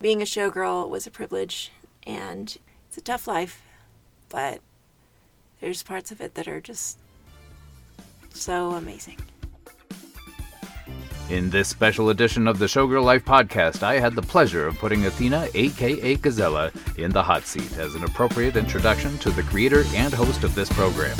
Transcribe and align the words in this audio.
being 0.00 0.20
a 0.20 0.24
showgirl 0.24 0.88
was 0.88 1.06
a 1.06 1.10
privilege 1.10 1.72
and 2.06 2.58
it's 2.88 2.96
a 2.96 3.00
tough 3.00 3.26
life, 3.26 3.62
but 4.28 4.60
there's 5.60 5.82
parts 5.82 6.10
of 6.10 6.20
it 6.20 6.34
that 6.34 6.46
are 6.46 6.60
just 6.60 6.98
so 8.32 8.72
amazing. 8.72 9.18
In 11.28 11.50
this 11.50 11.68
special 11.68 12.10
edition 12.10 12.46
of 12.46 12.60
the 12.60 12.66
Showgirl 12.66 13.02
Life 13.02 13.24
podcast, 13.24 13.82
I 13.82 13.98
had 13.98 14.14
the 14.14 14.22
pleasure 14.22 14.68
of 14.68 14.78
putting 14.78 15.06
Athena, 15.06 15.48
aka 15.54 16.16
Gazella, 16.16 16.70
in 16.98 17.10
the 17.10 17.22
hot 17.22 17.46
seat 17.46 17.76
as 17.78 17.96
an 17.96 18.04
appropriate 18.04 18.56
introduction 18.56 19.18
to 19.18 19.30
the 19.30 19.42
creator 19.42 19.82
and 19.94 20.14
host 20.14 20.44
of 20.44 20.54
this 20.54 20.68
program. 20.68 21.16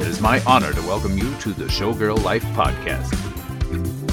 It 0.00 0.06
is 0.06 0.22
my 0.22 0.42
honor 0.44 0.72
to 0.72 0.80
welcome 0.82 1.18
you 1.18 1.34
to 1.40 1.52
the 1.52 1.64
Showgirl 1.64 2.22
Life 2.24 2.44
podcast. 2.54 4.05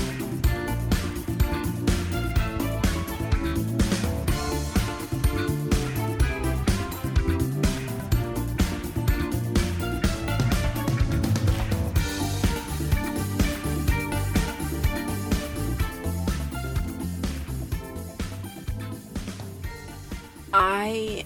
I 20.53 21.25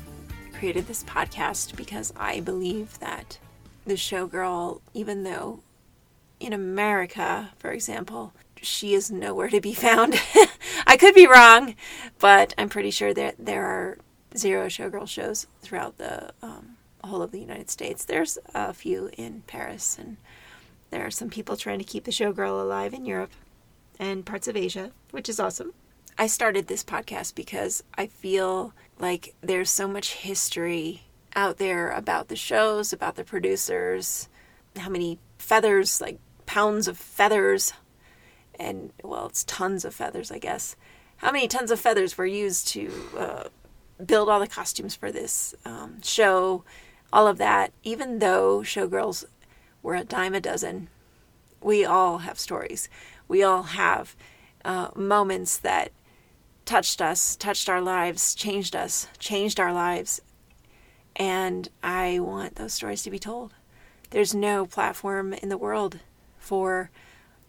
created 0.53 0.87
this 0.87 1.03
podcast 1.03 1.75
because 1.75 2.13
I 2.15 2.39
believe 2.39 2.97
that 2.99 3.39
the 3.85 3.95
showgirl, 3.95 4.79
even 4.93 5.23
though 5.23 5.59
in 6.39 6.53
America, 6.53 7.49
for 7.57 7.71
example, 7.71 8.31
she 8.61 8.93
is 8.93 9.11
nowhere 9.11 9.49
to 9.49 9.59
be 9.59 9.73
found. 9.73 10.19
I 10.87 10.95
could 10.95 11.13
be 11.13 11.27
wrong, 11.27 11.75
but 12.19 12.55
I'm 12.57 12.69
pretty 12.69 12.89
sure 12.89 13.13
that 13.13 13.35
there 13.37 13.65
are 13.65 13.97
zero 14.37 14.67
showgirl 14.67 15.09
shows 15.09 15.45
throughout 15.61 15.97
the 15.97 16.31
um, 16.41 16.77
whole 17.03 17.21
of 17.21 17.31
the 17.31 17.41
United 17.41 17.69
States. 17.69 18.05
There's 18.05 18.37
a 18.55 18.73
few 18.73 19.09
in 19.17 19.43
Paris, 19.45 19.97
and 19.99 20.15
there 20.89 21.05
are 21.05 21.11
some 21.11 21.29
people 21.29 21.57
trying 21.57 21.79
to 21.79 21.85
keep 21.85 22.05
the 22.05 22.11
showgirl 22.11 22.61
alive 22.61 22.93
in 22.93 23.05
Europe 23.05 23.31
and 23.99 24.25
parts 24.25 24.47
of 24.47 24.55
Asia, 24.55 24.91
which 25.11 25.27
is 25.27 25.39
awesome. 25.39 25.73
I 26.17 26.27
started 26.27 26.67
this 26.67 26.83
podcast 26.83 27.35
because 27.35 27.83
I 27.95 28.07
feel 28.07 28.73
like 28.99 29.35
there's 29.41 29.69
so 29.69 29.87
much 29.87 30.13
history 30.13 31.03
out 31.35 31.57
there 31.57 31.91
about 31.91 32.27
the 32.27 32.35
shows, 32.35 32.91
about 32.91 33.15
the 33.15 33.23
producers, 33.23 34.27
how 34.75 34.89
many 34.89 35.19
feathers, 35.37 36.01
like 36.01 36.19
pounds 36.45 36.87
of 36.87 36.97
feathers, 36.97 37.73
and 38.59 38.91
well, 39.03 39.27
it's 39.27 39.43
tons 39.43 39.85
of 39.85 39.93
feathers, 39.93 40.31
I 40.31 40.39
guess. 40.39 40.75
How 41.17 41.31
many 41.31 41.47
tons 41.47 41.71
of 41.71 41.79
feathers 41.79 42.17
were 42.17 42.25
used 42.25 42.67
to 42.69 42.91
uh, 43.17 43.43
build 44.03 44.29
all 44.29 44.39
the 44.39 44.47
costumes 44.47 44.95
for 44.95 45.11
this 45.11 45.55
um, 45.65 46.01
show, 46.01 46.63
all 47.11 47.27
of 47.27 47.37
that. 47.37 47.71
Even 47.83 48.19
though 48.19 48.59
showgirls 48.59 49.25
were 49.81 49.95
a 49.95 50.03
dime 50.03 50.33
a 50.33 50.41
dozen, 50.41 50.89
we 51.61 51.85
all 51.85 52.19
have 52.19 52.39
stories. 52.39 52.89
We 53.27 53.43
all 53.43 53.63
have 53.63 54.15
uh, 54.63 54.89
moments 54.95 55.57
that 55.57 55.91
touched 56.67 57.01
us, 57.01 57.37
touched 57.37 57.69
our 57.69 57.81
lives, 57.81 58.35
changed 58.35 58.75
us, 58.75 59.07
changed 59.17 59.59
our 59.59 59.73
lives. 59.73 60.21
And 61.15 61.67
I 61.81 62.19
want 62.19 62.55
those 62.55 62.73
stories 62.73 63.01
to 63.03 63.09
be 63.09 63.17
told. 63.17 63.53
There's 64.11 64.35
no 64.35 64.65
platform 64.65 65.33
in 65.33 65.49
the 65.49 65.57
world 65.57 65.99
for 66.37 66.91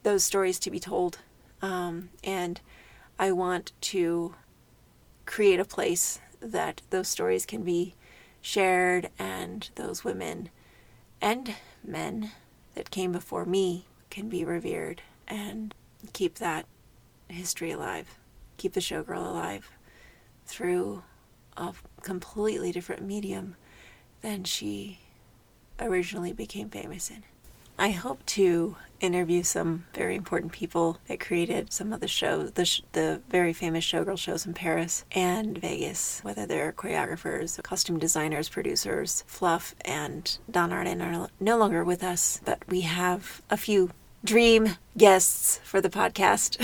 those 0.04 0.24
stories 0.24 0.58
to 0.60 0.70
be 0.70 0.78
told. 0.78 1.18
Um, 1.60 2.10
and 2.22 2.60
I 3.18 3.32
want 3.32 3.72
to 3.82 4.34
create 5.26 5.60
a 5.60 5.64
place 5.64 6.20
that 6.40 6.82
those 6.90 7.08
stories 7.08 7.44
can 7.44 7.64
be 7.64 7.94
shared 8.40 9.10
and 9.18 9.68
those 9.74 10.04
women 10.04 10.48
and 11.20 11.54
men 11.84 12.30
that 12.76 12.92
came 12.92 13.10
before 13.10 13.44
me 13.44 13.86
can 14.10 14.28
be 14.28 14.44
revered 14.44 15.02
and 15.26 15.74
keep 16.12 16.36
that 16.36 16.66
history 17.28 17.72
alive 17.72 18.16
keep 18.58 18.74
the 18.74 18.80
showgirl 18.80 19.26
alive 19.26 19.70
through 20.44 21.02
a 21.56 21.72
completely 22.02 22.72
different 22.72 23.02
medium 23.02 23.56
than 24.20 24.44
she 24.44 25.00
originally 25.80 26.32
became 26.32 26.68
famous 26.68 27.10
in. 27.10 27.22
I 27.78 27.90
hope 27.90 28.26
to 28.26 28.76
interview 29.00 29.44
some 29.44 29.86
very 29.94 30.16
important 30.16 30.50
people 30.50 30.98
that 31.06 31.20
created 31.20 31.72
some 31.72 31.92
of 31.92 32.00
the 32.00 32.08
shows, 32.08 32.50
the, 32.52 32.64
sh- 32.64 32.82
the 32.90 33.20
very 33.30 33.52
famous 33.52 33.84
showgirl 33.84 34.18
shows 34.18 34.44
in 34.44 34.54
Paris 34.54 35.04
and 35.12 35.56
Vegas, 35.56 36.18
whether 36.24 36.44
they're 36.44 36.72
choreographers, 36.72 37.62
costume 37.62 38.00
designers, 38.00 38.48
producers. 38.48 39.22
Fluff 39.28 39.76
and 39.84 40.38
Don 40.50 40.72
Arden 40.72 41.00
are 41.00 41.28
no 41.38 41.56
longer 41.56 41.84
with 41.84 42.02
us, 42.02 42.40
but 42.44 42.64
we 42.68 42.80
have 42.80 43.42
a 43.48 43.56
few 43.56 43.90
dream 44.24 44.70
guests 44.96 45.60
for 45.62 45.80
the 45.80 45.90
podcast. 45.90 46.58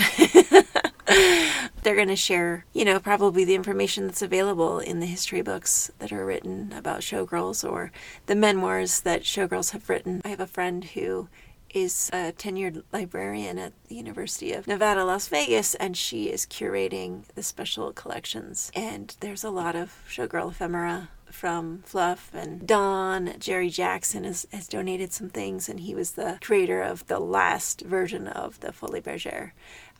They're 1.83 1.95
going 1.95 2.07
to 2.07 2.15
share, 2.15 2.65
you 2.73 2.83
know, 2.83 2.99
probably 2.99 3.45
the 3.45 3.55
information 3.55 4.07
that's 4.07 4.21
available 4.21 4.79
in 4.79 4.99
the 4.99 5.05
history 5.05 5.41
books 5.41 5.91
that 5.99 6.11
are 6.11 6.25
written 6.25 6.73
about 6.75 7.01
showgirls 7.01 7.69
or 7.69 7.91
the 8.25 8.35
memoirs 8.35 9.01
that 9.01 9.21
showgirls 9.21 9.71
have 9.71 9.89
written. 9.89 10.21
I 10.25 10.29
have 10.29 10.39
a 10.39 10.47
friend 10.47 10.83
who 10.83 11.29
is 11.75 12.09
a 12.13 12.31
tenured 12.31 12.83
librarian 12.93 13.59
at 13.59 13.73
the 13.89 13.95
University 13.95 14.53
of 14.53 14.65
Nevada, 14.65 15.03
Las 15.03 15.27
Vegas, 15.27 15.75
and 15.75 15.95
she 15.95 16.29
is 16.29 16.45
curating 16.45 17.25
the 17.35 17.43
special 17.43 17.91
collections. 17.91 18.71
And 18.73 19.15
there's 19.19 19.43
a 19.43 19.49
lot 19.49 19.75
of 19.75 19.93
showgirl 20.09 20.51
ephemera 20.51 21.09
from 21.29 21.83
Fluff 21.85 22.33
and 22.33 22.65
Don. 22.65 23.33
Jerry 23.39 23.69
Jackson 23.69 24.23
has, 24.23 24.47
has 24.53 24.69
donated 24.69 25.11
some 25.11 25.29
things, 25.29 25.67
and 25.67 25.81
he 25.81 25.93
was 25.93 26.11
the 26.11 26.39
creator 26.41 26.81
of 26.81 27.05
the 27.07 27.19
last 27.19 27.81
version 27.81 28.27
of 28.27 28.59
the 28.61 28.71
Folies 28.71 29.03
Bergère 29.03 29.51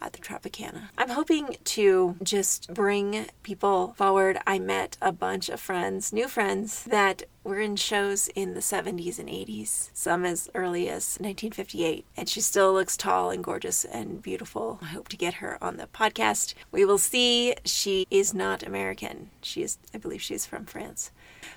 at 0.01 0.13
the 0.13 0.19
Tropicana. 0.19 0.89
I'm 0.97 1.09
hoping 1.09 1.57
to 1.63 2.15
just 2.21 2.73
bring 2.73 3.27
people 3.43 3.93
forward. 3.97 4.37
I 4.45 4.59
met 4.59 4.97
a 5.01 5.11
bunch 5.11 5.49
of 5.49 5.59
friends, 5.59 6.13
new 6.13 6.27
friends, 6.27 6.83
that 6.83 7.23
were 7.43 7.59
in 7.59 7.75
shows 7.75 8.27
in 8.29 8.53
the 8.53 8.59
70s 8.59 9.19
and 9.19 9.29
80s, 9.29 9.89
some 9.93 10.25
as 10.25 10.49
early 10.55 10.89
as 10.89 11.17
1958. 11.19 12.05
And 12.17 12.27
she 12.27 12.41
still 12.41 12.73
looks 12.73 12.97
tall 12.97 13.29
and 13.29 13.43
gorgeous 13.43 13.85
and 13.85 14.21
beautiful. 14.21 14.79
I 14.81 14.85
hope 14.85 15.07
to 15.09 15.17
get 15.17 15.35
her 15.35 15.63
on 15.63 15.77
the 15.77 15.87
podcast. 15.87 16.53
We 16.71 16.85
will 16.85 16.97
see. 16.97 17.53
She 17.63 18.07
is 18.09 18.33
not 18.33 18.63
American. 18.63 19.29
She 19.41 19.63
is, 19.63 19.77
I 19.93 19.97
believe 19.97 20.21
she's 20.21 20.45
from 20.45 20.65
France. 20.65 21.11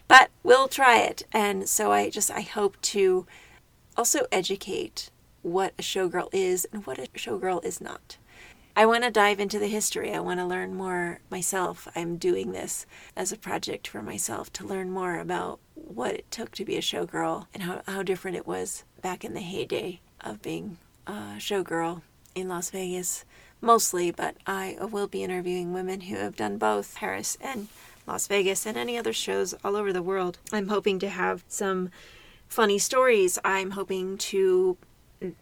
But 0.06 0.30
we'll 0.42 0.68
try 0.68 0.98
it. 0.98 1.24
And 1.32 1.68
so 1.68 1.92
I 1.92 2.10
just, 2.10 2.30
I 2.30 2.40
hope 2.40 2.80
to 2.82 3.26
also 3.96 4.26
educate 4.30 5.10
what 5.42 5.72
a 5.78 5.82
showgirl 5.82 6.28
is 6.32 6.66
and 6.72 6.86
what 6.86 6.98
a 6.98 7.06
showgirl 7.08 7.64
is 7.64 7.80
not. 7.80 8.16
I 8.78 8.86
want 8.86 9.02
to 9.02 9.10
dive 9.10 9.40
into 9.40 9.58
the 9.58 9.66
history. 9.66 10.14
I 10.14 10.20
want 10.20 10.38
to 10.38 10.46
learn 10.46 10.76
more 10.76 11.18
myself. 11.32 11.88
I'm 11.96 12.16
doing 12.16 12.52
this 12.52 12.86
as 13.16 13.32
a 13.32 13.36
project 13.36 13.88
for 13.88 14.02
myself 14.02 14.52
to 14.52 14.64
learn 14.64 14.92
more 14.92 15.18
about 15.18 15.58
what 15.74 16.14
it 16.14 16.30
took 16.30 16.52
to 16.52 16.64
be 16.64 16.76
a 16.76 16.80
showgirl 16.80 17.46
and 17.52 17.64
how, 17.64 17.82
how 17.88 18.04
different 18.04 18.36
it 18.36 18.46
was 18.46 18.84
back 19.02 19.24
in 19.24 19.34
the 19.34 19.40
heyday 19.40 19.98
of 20.20 20.42
being 20.42 20.78
a 21.08 21.38
showgirl 21.38 22.02
in 22.36 22.46
Las 22.46 22.70
Vegas, 22.70 23.24
mostly, 23.60 24.12
but 24.12 24.36
I 24.46 24.76
will 24.80 25.08
be 25.08 25.24
interviewing 25.24 25.72
women 25.72 26.02
who 26.02 26.14
have 26.14 26.36
done 26.36 26.56
both 26.56 26.94
Paris 26.94 27.36
and 27.40 27.66
Las 28.06 28.28
Vegas 28.28 28.64
and 28.64 28.78
any 28.78 28.96
other 28.96 29.12
shows 29.12 29.56
all 29.64 29.74
over 29.74 29.92
the 29.92 30.04
world. 30.04 30.38
I'm 30.52 30.68
hoping 30.68 31.00
to 31.00 31.08
have 31.08 31.42
some 31.48 31.90
funny 32.46 32.78
stories. 32.78 33.40
I'm 33.44 33.72
hoping 33.72 34.18
to 34.18 34.76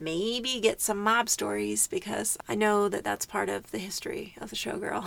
maybe 0.00 0.60
get 0.60 0.80
some 0.80 1.02
mob 1.02 1.28
stories 1.28 1.86
because 1.86 2.38
I 2.48 2.54
know 2.54 2.88
that 2.88 3.04
that's 3.04 3.26
part 3.26 3.48
of 3.48 3.70
the 3.70 3.78
history 3.78 4.34
of 4.40 4.50
the 4.50 4.56
showgirl. 4.56 5.04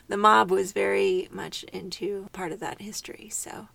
the 0.08 0.16
mob 0.16 0.50
was 0.50 0.72
very 0.72 1.28
much 1.30 1.62
into 1.64 2.28
part 2.32 2.52
of 2.52 2.60
that 2.60 2.80
history. 2.80 3.28
So 3.30 3.68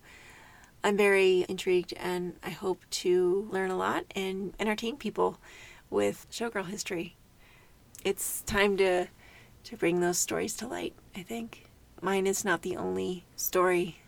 I'm 0.84 0.96
very 0.96 1.46
intrigued 1.48 1.94
and 1.94 2.34
I 2.42 2.50
hope 2.50 2.82
to 2.90 3.48
learn 3.50 3.70
a 3.70 3.76
lot 3.76 4.04
and 4.14 4.54
entertain 4.58 4.96
people 4.96 5.38
with 5.90 6.26
showgirl 6.30 6.66
history. 6.66 7.16
It's 8.04 8.42
time 8.42 8.76
to 8.78 9.06
to 9.64 9.76
bring 9.76 10.00
those 10.00 10.18
stories 10.18 10.56
to 10.56 10.66
light, 10.66 10.92
I 11.14 11.22
think. 11.22 11.68
Mine 12.00 12.26
is 12.26 12.44
not 12.44 12.62
the 12.62 12.76
only 12.76 13.24
story. 13.36 14.00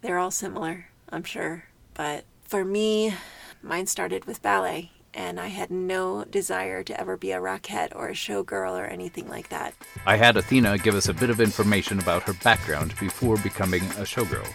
They're 0.00 0.18
all 0.18 0.32
similar, 0.32 0.88
I'm 1.08 1.22
sure, 1.22 1.66
but 1.94 2.24
for 2.42 2.64
me, 2.64 3.14
Mine 3.62 3.86
started 3.86 4.24
with 4.24 4.42
ballet, 4.42 4.92
and 5.12 5.40
I 5.40 5.48
had 5.48 5.70
no 5.70 6.24
desire 6.24 6.82
to 6.84 7.00
ever 7.00 7.16
be 7.16 7.32
a 7.32 7.40
rockette 7.40 7.94
or 7.94 8.08
a 8.08 8.12
showgirl 8.12 8.78
or 8.78 8.84
anything 8.84 9.28
like 9.28 9.48
that. 9.48 9.74
I 10.06 10.16
had 10.16 10.36
Athena 10.36 10.78
give 10.78 10.94
us 10.94 11.08
a 11.08 11.14
bit 11.14 11.28
of 11.28 11.40
information 11.40 11.98
about 11.98 12.22
her 12.24 12.34
background 12.34 12.94
before 13.00 13.36
becoming 13.38 13.82
a 13.82 14.04
showgirl. 14.04 14.48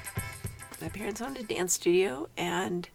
My 0.81 0.89
parents 0.89 1.21
owned 1.21 1.37
a 1.37 1.43
dance 1.43 1.73
studio, 1.73 2.29
and 2.37 2.87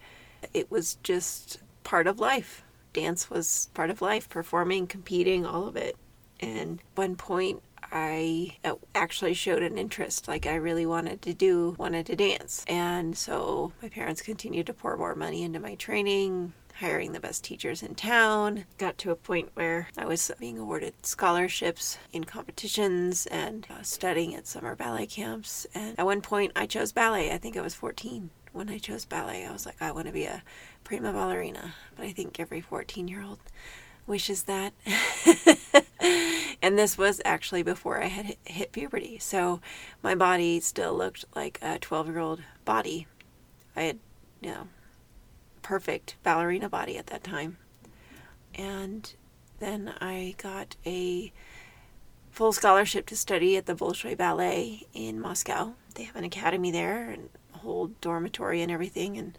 it 0.55 0.71
was 0.71 0.97
just 1.03 1.59
part 1.85 2.07
of 2.07 2.19
life. 2.19 2.63
Dance 2.93 3.29
was 3.29 3.69
part 3.75 3.91
of 3.91 4.01
life, 4.01 4.29
performing, 4.29 4.87
competing, 4.87 5.45
all 5.45 5.69
of 5.69 5.77
it. 5.77 5.97
And 6.41 6.81
one 6.95 7.17
point, 7.17 7.63
I 7.93 8.57
uh, 8.65 8.75
actually 8.95 9.35
showed 9.35 9.63
an 9.63 9.79
interest. 9.79 10.29
Like 10.29 10.47
I 10.47 10.55
really 10.57 10.87
wanted 10.87 11.23
to 11.23 11.35
do, 11.35 11.75
wanted 11.79 12.07
to 12.07 12.17
dance. 12.17 12.65
And 12.69 13.17
so 13.17 13.73
my 13.83 13.89
parents 13.89 14.23
continued 14.23 14.67
to 14.67 14.75
pour 14.75 14.97
more 14.97 15.15
money 15.15 15.43
into 15.43 15.61
my 15.61 15.75
training, 15.75 16.53
hiring 16.81 17.13
the 17.13 17.21
best 17.21 17.45
teachers 17.45 17.83
in 17.83 17.95
town. 17.95 18.65
Got 18.79 18.99
to 18.99 19.11
a 19.11 19.17
point 19.17 19.51
where 19.55 19.89
I 19.97 20.07
was 20.07 20.31
being 20.39 20.59
awarded 20.59 20.95
scholarships 21.03 21.99
in 22.13 22.25
competitions 22.25 23.27
and 23.27 23.67
uh, 23.71 23.83
studying 23.83 24.35
at 24.35 24.47
summer 24.47 24.77
ballet 24.77 25.07
camps. 25.07 25.67
And 25.75 25.99
at 25.99 26.07
one 26.07 26.21
point, 26.21 26.53
I 26.55 26.67
chose 26.67 26.93
ballet. 26.93 27.33
I 27.33 27.39
think 27.39 27.57
I 27.57 27.63
was 27.63 27.75
14 27.75 28.31
when 28.53 28.69
I 28.69 28.79
chose 28.79 29.05
ballet. 29.05 29.47
I 29.47 29.53
was 29.53 29.67
like, 29.67 29.81
I 29.81 29.93
want 29.93 30.07
to 30.07 30.13
be 30.13 30.25
a 30.25 30.43
prima 30.85 31.13
ballerina. 31.13 31.75
But 31.97 32.07
I 32.07 32.13
think 32.13 32.39
every 32.39 32.61
14 32.61 33.09
year 33.09 33.23
old 33.23 33.39
wishes 34.09 34.45
that. 34.45 34.73
and 36.63 36.79
this 36.79 36.99
was 36.99 37.21
actually 37.25 37.63
before 37.63 38.03
I 38.03 38.07
had 38.07 38.37
hit 38.45 38.73
puberty. 38.73 39.19
So 39.19 39.61
my 40.03 40.15
body 40.15 40.59
still 40.61 40.95
looked 40.95 41.25
like 41.37 41.59
a 41.63 41.79
12 41.79 42.09
year 42.09 42.19
old 42.19 42.43
body. 42.65 43.07
I 43.77 43.83
had, 43.83 43.99
you 44.41 44.51
know, 44.51 44.69
perfect 45.63 46.17
ballerina 46.23 46.69
body 46.69 46.97
at 46.97 47.09
that 47.09 47.23
time. 47.23 47.59
And 48.55 49.13
then 49.61 49.95
I 50.01 50.35
got 50.39 50.77
a 50.87 51.33
full 52.31 52.53
scholarship 52.53 53.07
to 53.07 53.17
study 53.17 53.57
at 53.57 53.67
the 53.67 53.75
Bolshoi 53.75 54.17
Ballet 54.17 54.87
in 54.95 55.21
Moscow. 55.21 55.75
They 55.95 56.05
have 56.05 56.17
an 56.17 56.25
academy 56.25 56.71
there 56.71 57.11
and 57.11 57.29
a 57.55 57.59
whole 57.59 57.89
dormitory 58.01 58.63
and 58.63 58.73
everything. 58.73 59.19
And 59.19 59.37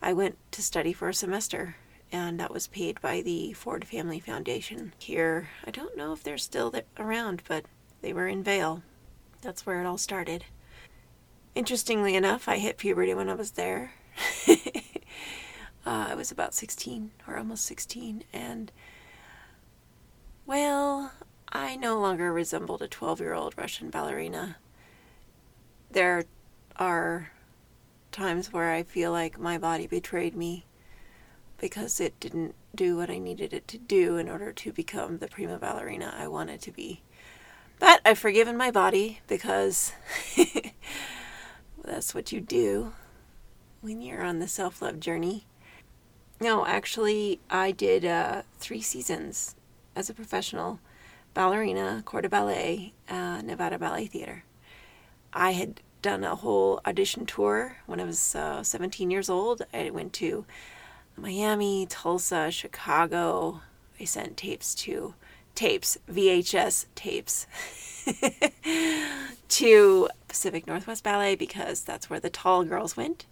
I 0.00 0.12
went 0.12 0.36
to 0.52 0.62
study 0.62 0.92
for 0.92 1.08
a 1.08 1.14
semester 1.14 1.76
and 2.12 2.38
that 2.38 2.52
was 2.52 2.66
paid 2.66 3.00
by 3.00 3.22
the 3.22 3.54
Ford 3.54 3.86
Family 3.86 4.20
Foundation 4.20 4.92
here. 4.98 5.48
I 5.66 5.70
don't 5.70 5.96
know 5.96 6.12
if 6.12 6.22
they're 6.22 6.36
still 6.36 6.74
around, 6.98 7.42
but 7.48 7.64
they 8.02 8.12
were 8.12 8.28
in 8.28 8.42
Vail. 8.42 8.82
That's 9.40 9.64
where 9.64 9.80
it 9.80 9.86
all 9.86 9.96
started. 9.96 10.44
Interestingly 11.54 12.14
enough, 12.14 12.48
I 12.48 12.58
hit 12.58 12.76
puberty 12.76 13.14
when 13.14 13.30
I 13.30 13.34
was 13.34 13.52
there. 13.52 13.92
uh, 14.48 14.56
I 15.84 16.14
was 16.14 16.30
about 16.30 16.54
16 16.54 17.10
or 17.26 17.38
almost 17.38 17.64
16, 17.64 18.24
and 18.30 18.70
well, 20.44 21.12
I 21.50 21.76
no 21.76 21.98
longer 21.98 22.30
resembled 22.30 22.82
a 22.82 22.88
12 22.88 23.20
year 23.20 23.32
old 23.32 23.54
Russian 23.56 23.88
ballerina. 23.88 24.56
There 25.90 26.24
are 26.76 27.30
times 28.10 28.52
where 28.52 28.70
I 28.70 28.82
feel 28.82 29.12
like 29.12 29.38
my 29.38 29.56
body 29.56 29.86
betrayed 29.86 30.36
me 30.36 30.66
because 31.62 32.00
it 32.00 32.18
didn't 32.18 32.56
do 32.74 32.96
what 32.96 33.08
I 33.08 33.18
needed 33.18 33.52
it 33.52 33.68
to 33.68 33.78
do 33.78 34.16
in 34.16 34.28
order 34.28 34.52
to 34.52 34.72
become 34.72 35.18
the 35.18 35.28
prima 35.28 35.58
ballerina 35.58 36.12
I 36.18 36.26
wanted 36.26 36.60
to 36.62 36.72
be. 36.72 37.02
But 37.78 38.00
I've 38.04 38.18
forgiven 38.18 38.56
my 38.56 38.72
body 38.72 39.20
because 39.28 39.92
that's 41.84 42.16
what 42.16 42.32
you 42.32 42.40
do 42.40 42.94
when 43.80 44.02
you're 44.02 44.24
on 44.24 44.40
the 44.40 44.48
self 44.48 44.82
love 44.82 44.98
journey. 44.98 45.46
No, 46.40 46.66
actually, 46.66 47.38
I 47.48 47.70
did 47.70 48.04
uh, 48.04 48.42
three 48.58 48.82
seasons 48.82 49.54
as 49.94 50.10
a 50.10 50.14
professional 50.14 50.80
ballerina, 51.32 52.02
corps 52.04 52.22
de 52.22 52.28
ballet, 52.28 52.92
uh, 53.08 53.40
Nevada 53.40 53.78
Ballet 53.78 54.06
Theater. 54.06 54.42
I 55.32 55.52
had 55.52 55.80
done 56.02 56.24
a 56.24 56.34
whole 56.34 56.80
audition 56.84 57.24
tour 57.24 57.76
when 57.86 58.00
I 58.00 58.04
was 58.04 58.34
uh, 58.34 58.64
17 58.64 59.12
years 59.12 59.30
old. 59.30 59.62
I 59.72 59.90
went 59.90 60.12
to 60.14 60.44
Miami, 61.16 61.86
Tulsa, 61.86 62.50
Chicago. 62.50 63.60
I 64.00 64.04
sent 64.04 64.36
tapes 64.36 64.74
to 64.76 65.14
tapes, 65.54 65.98
VHS 66.10 66.86
tapes 66.94 67.46
to 69.48 70.08
Pacific 70.28 70.66
Northwest 70.66 71.04
Ballet 71.04 71.34
because 71.34 71.82
that's 71.82 72.08
where 72.08 72.20
the 72.20 72.30
tall 72.30 72.64
girls 72.64 72.96
went. 72.96 73.26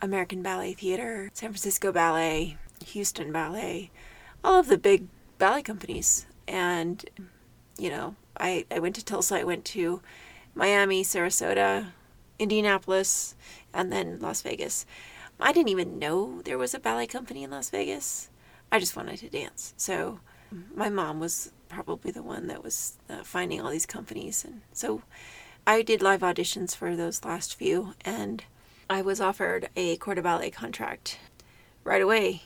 American 0.00 0.42
Ballet 0.42 0.74
Theater, 0.74 1.30
San 1.32 1.50
Francisco 1.50 1.90
Ballet, 1.90 2.58
Houston 2.86 3.32
Ballet, 3.32 3.90
all 4.42 4.60
of 4.60 4.68
the 4.68 4.78
big 4.78 5.06
ballet 5.38 5.62
companies. 5.62 6.26
And, 6.46 7.04
you 7.78 7.90
know, 7.90 8.14
I, 8.38 8.66
I 8.70 8.78
went 8.78 8.94
to 8.96 9.04
Tulsa, 9.04 9.36
I 9.36 9.44
went 9.44 9.64
to 9.66 10.02
Miami, 10.54 11.02
Sarasota, 11.02 11.88
Indianapolis, 12.38 13.34
and 13.72 13.90
then 13.90 14.18
Las 14.20 14.42
Vegas. 14.42 14.84
I 15.40 15.52
didn't 15.52 15.70
even 15.70 15.98
know 15.98 16.40
there 16.42 16.58
was 16.58 16.74
a 16.74 16.80
ballet 16.80 17.06
company 17.06 17.42
in 17.42 17.50
Las 17.50 17.70
Vegas. 17.70 18.30
I 18.70 18.78
just 18.78 18.96
wanted 18.96 19.18
to 19.18 19.28
dance. 19.28 19.74
So 19.76 20.20
my 20.74 20.88
mom 20.88 21.20
was 21.20 21.52
probably 21.68 22.10
the 22.10 22.22
one 22.22 22.46
that 22.46 22.62
was 22.62 22.96
uh, 23.10 23.22
finding 23.24 23.60
all 23.60 23.70
these 23.70 23.86
companies. 23.86 24.44
And 24.44 24.62
so 24.72 25.02
I 25.66 25.82
did 25.82 26.02
live 26.02 26.20
auditions 26.20 26.76
for 26.76 26.94
those 26.94 27.24
last 27.24 27.54
few, 27.54 27.94
and 28.04 28.44
I 28.88 29.02
was 29.02 29.20
offered 29.20 29.68
a 29.76 29.96
corps 29.96 30.14
de 30.14 30.22
ballet 30.22 30.50
contract 30.50 31.18
right 31.82 32.02
away 32.02 32.42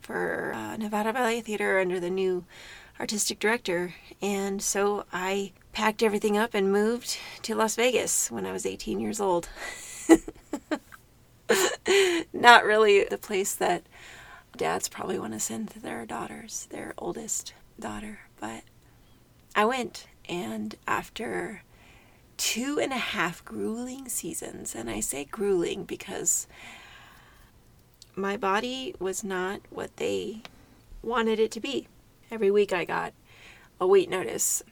for 0.00 0.52
uh, 0.54 0.76
Nevada 0.76 1.12
Ballet 1.12 1.40
Theater 1.40 1.80
under 1.80 1.98
the 2.00 2.10
new 2.10 2.44
artistic 3.00 3.38
director. 3.38 3.94
And 4.22 4.62
so 4.62 5.04
I 5.12 5.52
packed 5.72 6.02
everything 6.02 6.36
up 6.36 6.54
and 6.54 6.72
moved 6.72 7.18
to 7.42 7.54
Las 7.54 7.76
Vegas 7.76 8.30
when 8.30 8.46
I 8.46 8.52
was 8.52 8.66
18 8.66 9.00
years 9.00 9.20
old. 9.20 9.48
not 12.32 12.64
really 12.64 13.04
the 13.04 13.18
place 13.18 13.54
that 13.54 13.84
dads 14.56 14.88
probably 14.88 15.18
want 15.18 15.32
to 15.32 15.40
send 15.40 15.68
their 15.68 16.04
daughters, 16.04 16.66
their 16.70 16.94
oldest 16.98 17.54
daughter. 17.78 18.20
But 18.40 18.62
I 19.54 19.64
went, 19.64 20.06
and 20.28 20.76
after 20.86 21.62
two 22.36 22.78
and 22.80 22.92
a 22.92 22.96
half 22.96 23.44
grueling 23.44 24.08
seasons, 24.08 24.74
and 24.74 24.88
I 24.90 25.00
say 25.00 25.24
grueling 25.24 25.84
because 25.84 26.46
my 28.14 28.36
body 28.36 28.94
was 28.98 29.22
not 29.22 29.60
what 29.70 29.96
they 29.96 30.42
wanted 31.02 31.38
it 31.38 31.50
to 31.52 31.60
be. 31.60 31.88
Every 32.30 32.50
week 32.50 32.72
I 32.72 32.84
got 32.84 33.12
a 33.80 33.86
weight 33.86 34.10
notice. 34.10 34.62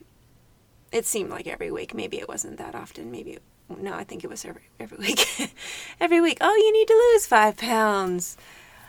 It 0.92 1.06
seemed 1.06 1.30
like 1.30 1.46
every 1.46 1.70
week. 1.70 1.94
Maybe 1.94 2.18
it 2.18 2.28
wasn't 2.28 2.58
that 2.58 2.74
often. 2.74 3.10
Maybe 3.10 3.38
no, 3.68 3.94
I 3.94 4.04
think 4.04 4.24
it 4.24 4.30
was 4.30 4.44
every 4.44 4.62
every 4.78 4.98
week. 5.06 5.52
every 6.00 6.20
week, 6.20 6.38
oh, 6.40 6.54
you 6.54 6.72
need 6.72 6.88
to 6.88 7.10
lose 7.12 7.26
five 7.26 7.56
pounds. 7.56 8.36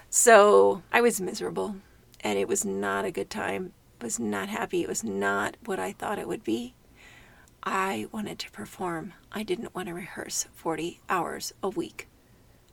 So 0.09 0.83
I 0.91 1.01
was 1.01 1.19
miserable, 1.19 1.75
and 2.21 2.37
it 2.37 2.47
was 2.47 2.63
not 2.63 3.05
a 3.05 3.11
good 3.11 3.29
time. 3.29 3.73
I 3.99 4.05
was 4.05 4.19
not 4.19 4.49
happy. 4.49 4.83
It 4.83 4.89
was 4.89 5.03
not 5.03 5.57
what 5.65 5.79
I 5.79 5.91
thought 5.91 6.19
it 6.19 6.27
would 6.27 6.43
be. 6.43 6.75
I 7.63 8.07
wanted 8.11 8.39
to 8.39 8.51
perform. 8.51 9.13
I 9.31 9.43
didn't 9.43 9.75
want 9.75 9.87
to 9.87 9.93
rehearse 9.93 10.47
40 10.53 11.01
hours 11.09 11.53
a 11.61 11.69
week 11.69 12.07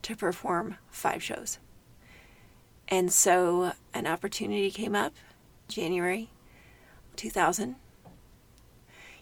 to 0.03 0.15
perform 0.15 0.77
five 0.89 1.21
shows. 1.21 1.59
And 2.87 3.11
so 3.11 3.73
an 3.93 4.05
opportunity 4.05 4.69
came 4.69 4.95
up 4.95 5.13
January 5.67 6.29
2000. 7.15 7.75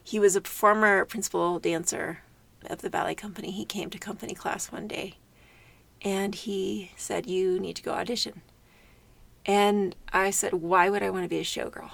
He 0.04 0.20
was 0.20 0.36
a 0.36 0.42
former 0.42 1.06
principal 1.06 1.60
dancer 1.60 2.20
of 2.68 2.82
the 2.82 2.90
ballet 2.90 3.16
company, 3.16 3.52
he 3.52 3.66
came 3.66 3.90
to 3.90 3.98
company 3.98 4.34
class 4.34 4.72
one 4.72 4.88
day 4.88 5.16
and 6.04 6.36
he 6.36 6.92
said, 6.96 7.26
You 7.26 7.60
need 7.60 7.76
to 7.78 7.84
go 7.84 7.92
audition. 7.92 8.42
And 9.46 9.96
I 10.12 10.30
said, 10.32 10.54
Why 10.54 10.90
would 10.90 11.04
I 11.04 11.10
want 11.10 11.24
to 11.26 11.30
be 11.30 11.40
a 11.40 11.44
showgirl? 11.44 11.92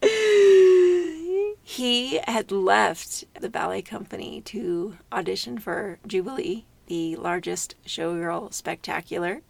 he 1.62 2.18
had 2.26 2.50
left 2.50 3.24
the 3.40 3.48
ballet 3.48 3.82
company 3.82 4.40
to 4.42 4.96
audition 5.12 5.58
for 5.58 5.98
Jubilee, 6.06 6.64
the 6.86 7.16
largest 7.16 7.74
showgirl 7.86 8.52
spectacular 8.52 9.42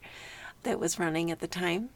that 0.62 0.80
was 0.80 0.98
running 0.98 1.30
at 1.30 1.40
the 1.40 1.46
time. 1.46 1.90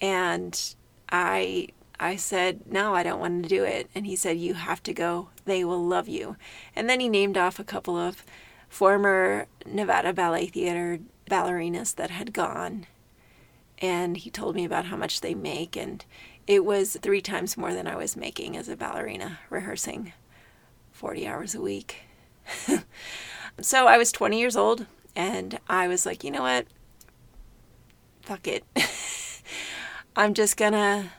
And 0.00 0.74
I 1.10 1.68
I 2.00 2.16
said, 2.16 2.60
No, 2.70 2.94
I 2.94 3.02
don't 3.02 3.20
want 3.20 3.42
to 3.42 3.48
do 3.48 3.64
it. 3.64 3.88
And 3.94 4.06
he 4.06 4.16
said, 4.16 4.38
You 4.38 4.54
have 4.54 4.82
to 4.84 4.92
go. 4.92 5.30
They 5.44 5.64
will 5.64 5.84
love 5.84 6.08
you. 6.08 6.36
And 6.76 6.88
then 6.88 7.00
he 7.00 7.08
named 7.08 7.36
off 7.36 7.58
a 7.58 7.64
couple 7.64 7.96
of 7.96 8.24
former 8.68 9.46
Nevada 9.66 10.12
Ballet 10.12 10.46
Theater 10.46 11.00
ballerinas 11.28 11.94
that 11.96 12.10
had 12.10 12.32
gone. 12.32 12.86
And 13.80 14.16
he 14.16 14.30
told 14.30 14.54
me 14.54 14.64
about 14.64 14.86
how 14.86 14.96
much 14.96 15.20
they 15.20 15.34
make. 15.34 15.76
And 15.76 16.04
it 16.46 16.64
was 16.64 16.96
three 17.00 17.20
times 17.20 17.56
more 17.56 17.74
than 17.74 17.86
I 17.86 17.96
was 17.96 18.16
making 18.16 18.56
as 18.56 18.68
a 18.68 18.76
ballerina, 18.76 19.38
rehearsing 19.50 20.12
40 20.92 21.26
hours 21.26 21.54
a 21.54 21.60
week. 21.60 22.02
so 23.60 23.86
I 23.86 23.98
was 23.98 24.12
20 24.12 24.38
years 24.38 24.56
old. 24.56 24.86
And 25.16 25.58
I 25.68 25.88
was 25.88 26.06
like, 26.06 26.22
You 26.22 26.30
know 26.30 26.42
what? 26.42 26.66
Fuck 28.22 28.46
it. 28.46 28.64
I'm 30.16 30.34
just 30.34 30.56
gonna 30.56 31.12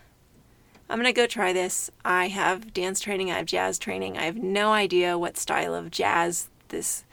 I'm 0.89 0.98
going 0.98 1.05
to 1.05 1.13
go 1.13 1.27
try 1.27 1.53
this. 1.53 1.91
I 2.03 2.29
have 2.29 2.74
dance 2.74 3.00
training, 3.00 3.29
I 3.31 3.38
have 3.38 3.46
jazz 3.46 3.77
training. 3.77 4.17
I 4.17 4.24
have 4.24 4.38
no 4.38 4.72
idea 4.74 5.19
what 5.19 5.38
style 5.38 5.75
of 5.75 5.91
jazz 5.91 6.50
this 6.69 7.03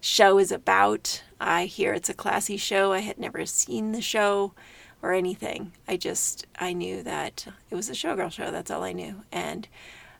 show 0.00 0.38
is 0.38 0.52
about. 0.52 1.22
I 1.40 1.64
hear 1.64 1.92
it's 1.92 2.08
a 2.08 2.14
classy 2.14 2.56
show. 2.56 2.92
I 2.92 3.00
had 3.00 3.18
never 3.18 3.44
seen 3.44 3.90
the 3.90 4.00
show 4.00 4.52
or 5.02 5.12
anything. 5.12 5.72
I 5.88 5.96
just 5.96 6.46
I 6.58 6.72
knew 6.72 7.02
that 7.02 7.46
it 7.70 7.74
was 7.74 7.90
a 7.90 7.94
showgirl 7.94 8.30
show. 8.30 8.50
That's 8.50 8.70
all 8.70 8.84
I 8.84 8.92
knew, 8.92 9.22
and 9.32 9.66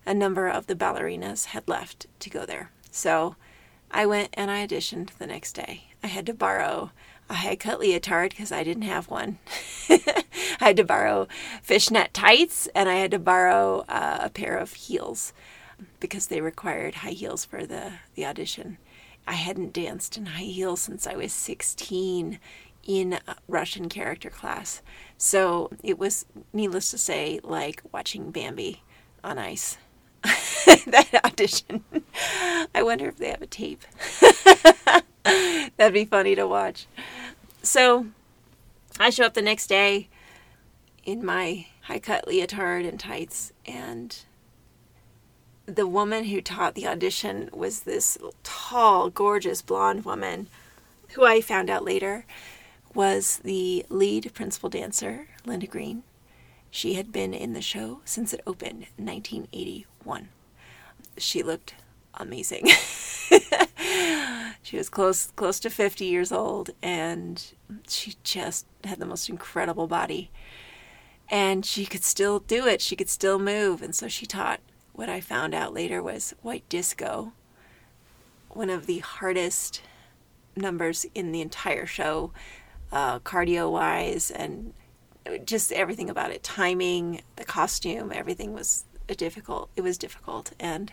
a 0.05 0.13
number 0.13 0.49
of 0.49 0.67
the 0.67 0.75
ballerinas 0.75 1.47
had 1.47 1.69
left 1.69 2.07
to 2.21 2.31
go 2.31 2.45
there. 2.45 2.71
So 2.91 3.37
I 3.91 4.07
went 4.07 4.31
and 4.35 4.51
I 4.51 4.67
auditioned 4.67 5.17
the 5.19 5.27
next 5.27 5.53
day. 5.53 5.85
I 6.03 6.09
had 6.09 6.27
to 6.27 6.35
borrow 6.35 6.91
high 7.31 7.57
cut 7.57 7.81
leotard 7.81 8.31
because 8.31 8.53
I 8.53 8.63
didn't 8.63 8.83
have 8.83 9.09
one. 9.09 9.39
I 9.89 10.25
had 10.59 10.77
to 10.77 10.85
borrow 10.85 11.27
fishnet 11.63 12.13
tights 12.13 12.69
and 12.75 12.89
I 12.89 12.95
had 12.95 13.11
to 13.13 13.19
borrow 13.19 13.85
uh, 13.89 14.19
a 14.21 14.31
pair 14.31 14.57
of 14.57 14.73
heels 14.75 15.33
because 16.01 16.27
they 16.27 16.41
required 16.41 16.97
high 16.97 17.11
heels 17.11 17.45
for 17.45 17.67
the, 17.67 17.93
the 18.15 18.27
audition. 18.27 18.79
I 19.27 19.35
hadn't 19.35 19.73
danced 19.73 20.17
in 20.17 20.27
high 20.27 20.43
heels 20.43 20.81
since 20.81 21.07
I 21.07 21.17
was 21.17 21.33
16 21.33 22.39
in 22.87 23.19
Russian 23.49 23.89
character 23.89 24.29
class. 24.29 24.83
So 25.17 25.71
it 25.83 25.99
was, 25.99 26.27
needless 26.53 26.91
to 26.91 26.99
say, 26.99 27.41
like 27.43 27.83
watching 27.93 28.31
Bambi 28.31 28.83
on 29.23 29.39
ice. 29.39 29.79
that 30.23 31.21
audition. 31.25 31.85
I 32.75 32.83
wonder 32.83 33.09
if 33.09 33.17
they 33.17 33.31
have 33.31 33.43
a 33.43 33.47
tape. 33.47 33.83
That'd 35.77 35.95
be 35.95 36.05
funny 36.05 36.35
to 36.35 36.47
watch. 36.47 36.87
So 37.63 38.07
I 38.99 39.11
show 39.11 39.25
up 39.25 39.35
the 39.35 39.43
next 39.43 39.67
day 39.67 40.09
in 41.05 41.25
my 41.25 41.67
high 41.83 41.99
cut 41.99 42.27
leotard 42.27 42.85
and 42.87 42.99
tights, 42.99 43.53
and 43.67 44.17
the 45.67 45.87
woman 45.87 46.25
who 46.25 46.41
taught 46.41 46.75
the 46.75 46.87
audition 46.87 47.49
was 47.53 47.81
this 47.81 48.19
tall, 48.43 49.09
gorgeous 49.11 49.63
blonde 49.63 50.05
woman 50.05 50.49
who 51.15 51.25
I 51.25 51.41
found 51.41 51.71
out 51.71 51.85
later 51.85 52.27
was 52.95 53.39
the 53.39 53.85
lead 53.89 54.33
principal 54.35 54.69
dancer, 54.69 55.29
Linda 55.45 55.67
Green. 55.67 56.03
She 56.71 56.95
had 56.95 57.13
been 57.13 57.33
in 57.33 57.53
the 57.53 57.63
show 57.63 58.01
since 58.05 58.33
it 58.33 58.41
opened 58.47 58.87
in 58.99 59.07
1981. 59.07 60.29
She 61.17 61.43
looked 61.43 61.75
amazing. 62.15 62.69
she 64.65 64.79
was 64.79 64.89
close 64.89 65.31
close 65.37 65.61
to 65.61 65.69
50 65.69 66.07
years 66.07 66.33
old 66.33 66.71
and 66.83 67.53
she 67.87 68.15
just 68.25 68.67
had 68.83 68.99
the 68.99 69.07
most 69.07 69.29
incredible 69.29 69.87
body. 69.87 70.31
And 71.31 71.65
she 71.67 71.85
could 71.85 72.03
still 72.03 72.39
do 72.41 72.67
it. 72.67 72.81
She 72.81 72.97
could 72.97 73.11
still 73.11 73.39
move 73.39 73.83
and 73.83 73.95
so 73.95 74.09
she 74.09 74.25
taught 74.25 74.61
what 74.95 75.11
I 75.11 75.21
found 75.21 75.55
out 75.55 75.75
later 75.75 76.03
was 76.03 76.35
white 76.41 76.67
disco, 76.71 77.33
one 78.49 78.71
of 78.71 78.87
the 78.87 79.01
hardest 79.01 79.83
numbers 80.57 81.05
in 81.15 81.31
the 81.31 81.43
entire 81.43 81.85
show, 81.85 82.33
uh, 82.91 83.19
cardio 83.19 83.71
wise, 83.71 84.31
and 84.31 84.73
just 85.45 85.73
everything 85.73 86.09
about 86.09 86.31
it 86.31 86.43
timing, 86.43 87.21
the 87.37 87.45
costume, 87.45 88.13
everything 88.15 88.55
was 88.55 88.85
difficult. 89.09 89.69
It 89.77 89.83
was 89.83 89.99
difficult. 89.99 90.53
And 90.59 90.91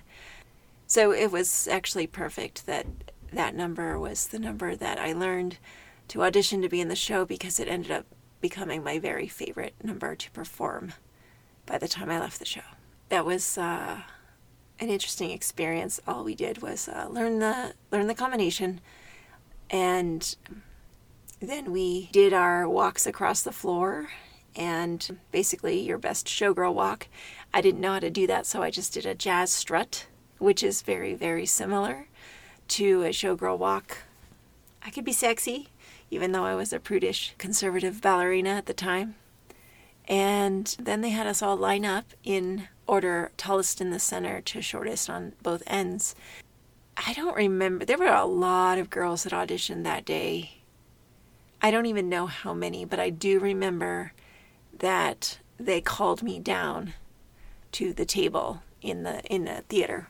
so 0.88 1.14
it 1.14 1.32
was 1.32 1.70
actually 1.70 2.08
perfect 2.08 2.66
that 2.66 2.86
that 3.32 3.56
number 3.56 3.98
was 4.00 4.28
the 4.28 4.40
number 4.40 4.76
that 4.76 5.00
I 5.00 5.14
learned 5.14 5.58
to 6.10 6.24
audition 6.24 6.62
to 6.62 6.70
be 6.70 6.82
in 6.82 6.90
the 6.90 6.96
show 6.96 7.26
because 7.26 7.60
it 7.60 7.68
ended 7.68 7.92
up 7.92 8.06
becoming 8.42 8.84
my 8.84 9.00
very 9.00 9.28
favorite 9.28 9.76
number 9.84 10.16
to 10.16 10.32
perform 10.32 10.94
by 11.66 11.78
the 11.78 11.88
time 11.88 12.10
I 12.10 12.20
left 12.20 12.40
the 12.40 12.46
show 12.46 12.62
that 13.12 13.26
was 13.26 13.58
uh, 13.58 14.00
an 14.80 14.90
interesting 14.90 15.32
experience. 15.32 16.00
All 16.08 16.24
we 16.24 16.34
did 16.34 16.62
was 16.62 16.88
uh, 16.88 17.08
learn 17.12 17.40
the 17.40 17.74
learn 17.92 18.08
the 18.08 18.16
combination, 18.16 18.80
and 19.70 20.36
then 21.42 21.74
we 21.74 22.08
did 22.14 22.32
our 22.32 22.68
walks 22.70 23.06
across 23.06 23.42
the 23.42 23.52
floor, 23.52 24.08
and 24.56 25.18
basically 25.32 25.82
your 25.82 25.98
best 25.98 26.26
showgirl 26.26 26.74
walk. 26.74 27.08
I 27.54 27.60
didn't 27.60 27.82
know 27.82 27.92
how 27.92 28.00
to 28.00 28.10
do 28.10 28.26
that, 28.28 28.46
so 28.46 28.64
I 28.64 28.72
just 28.72 28.94
did 28.94 29.06
a 29.06 29.14
jazz 29.14 29.52
strut, 29.52 30.08
which 30.38 30.64
is 30.64 30.82
very 30.82 31.14
very 31.14 31.46
similar 31.46 32.08
to 32.72 33.04
a 33.04 33.10
showgirl 33.10 33.58
walk. 33.58 33.98
I 34.82 34.90
could 34.90 35.04
be 35.04 35.12
sexy, 35.12 35.68
even 36.10 36.32
though 36.32 36.46
I 36.46 36.56
was 36.56 36.72
a 36.72 36.80
prudish 36.80 37.36
conservative 37.38 38.02
ballerina 38.02 38.52
at 38.52 38.66
the 38.66 38.74
time. 38.74 39.16
And 40.08 40.76
then 40.80 41.02
they 41.02 41.10
had 41.10 41.28
us 41.28 41.42
all 41.42 41.58
line 41.58 41.86
up 41.86 42.14
in 42.24 42.68
order 42.88 43.32
tallest 43.36 43.82
in 43.82 43.90
the 43.90 44.00
center 44.00 44.42
to 44.42 44.62
shortest 44.62 45.10
on 45.10 45.34
both 45.44 45.64
ends. 45.68 46.16
I 46.96 47.14
don't 47.14 47.36
remember. 47.36 47.84
There 47.84 47.98
were 47.98 48.06
a 48.06 48.26
lot 48.26 48.78
of 48.78 48.90
girls 48.90 49.24
that 49.24 49.34
auditioned 49.34 49.84
that 49.84 50.06
day. 50.06 50.62
I 51.62 51.72
don't 51.72 51.86
even 51.86 52.10
know 52.10 52.26
how 52.26 52.54
many, 52.54 52.86
but 52.86 53.00
I 53.00 53.10
do 53.10 53.40
remember 53.40 54.14
that 54.80 55.40
they 55.60 55.82
called 55.82 56.24
me 56.24 56.40
down 56.40 56.94
to 57.74 57.94
the 57.94 58.06
table 58.06 58.64
in 58.82 59.04
the 59.04 59.22
in 59.26 59.46
the 59.46 59.64
theater. 59.68 60.08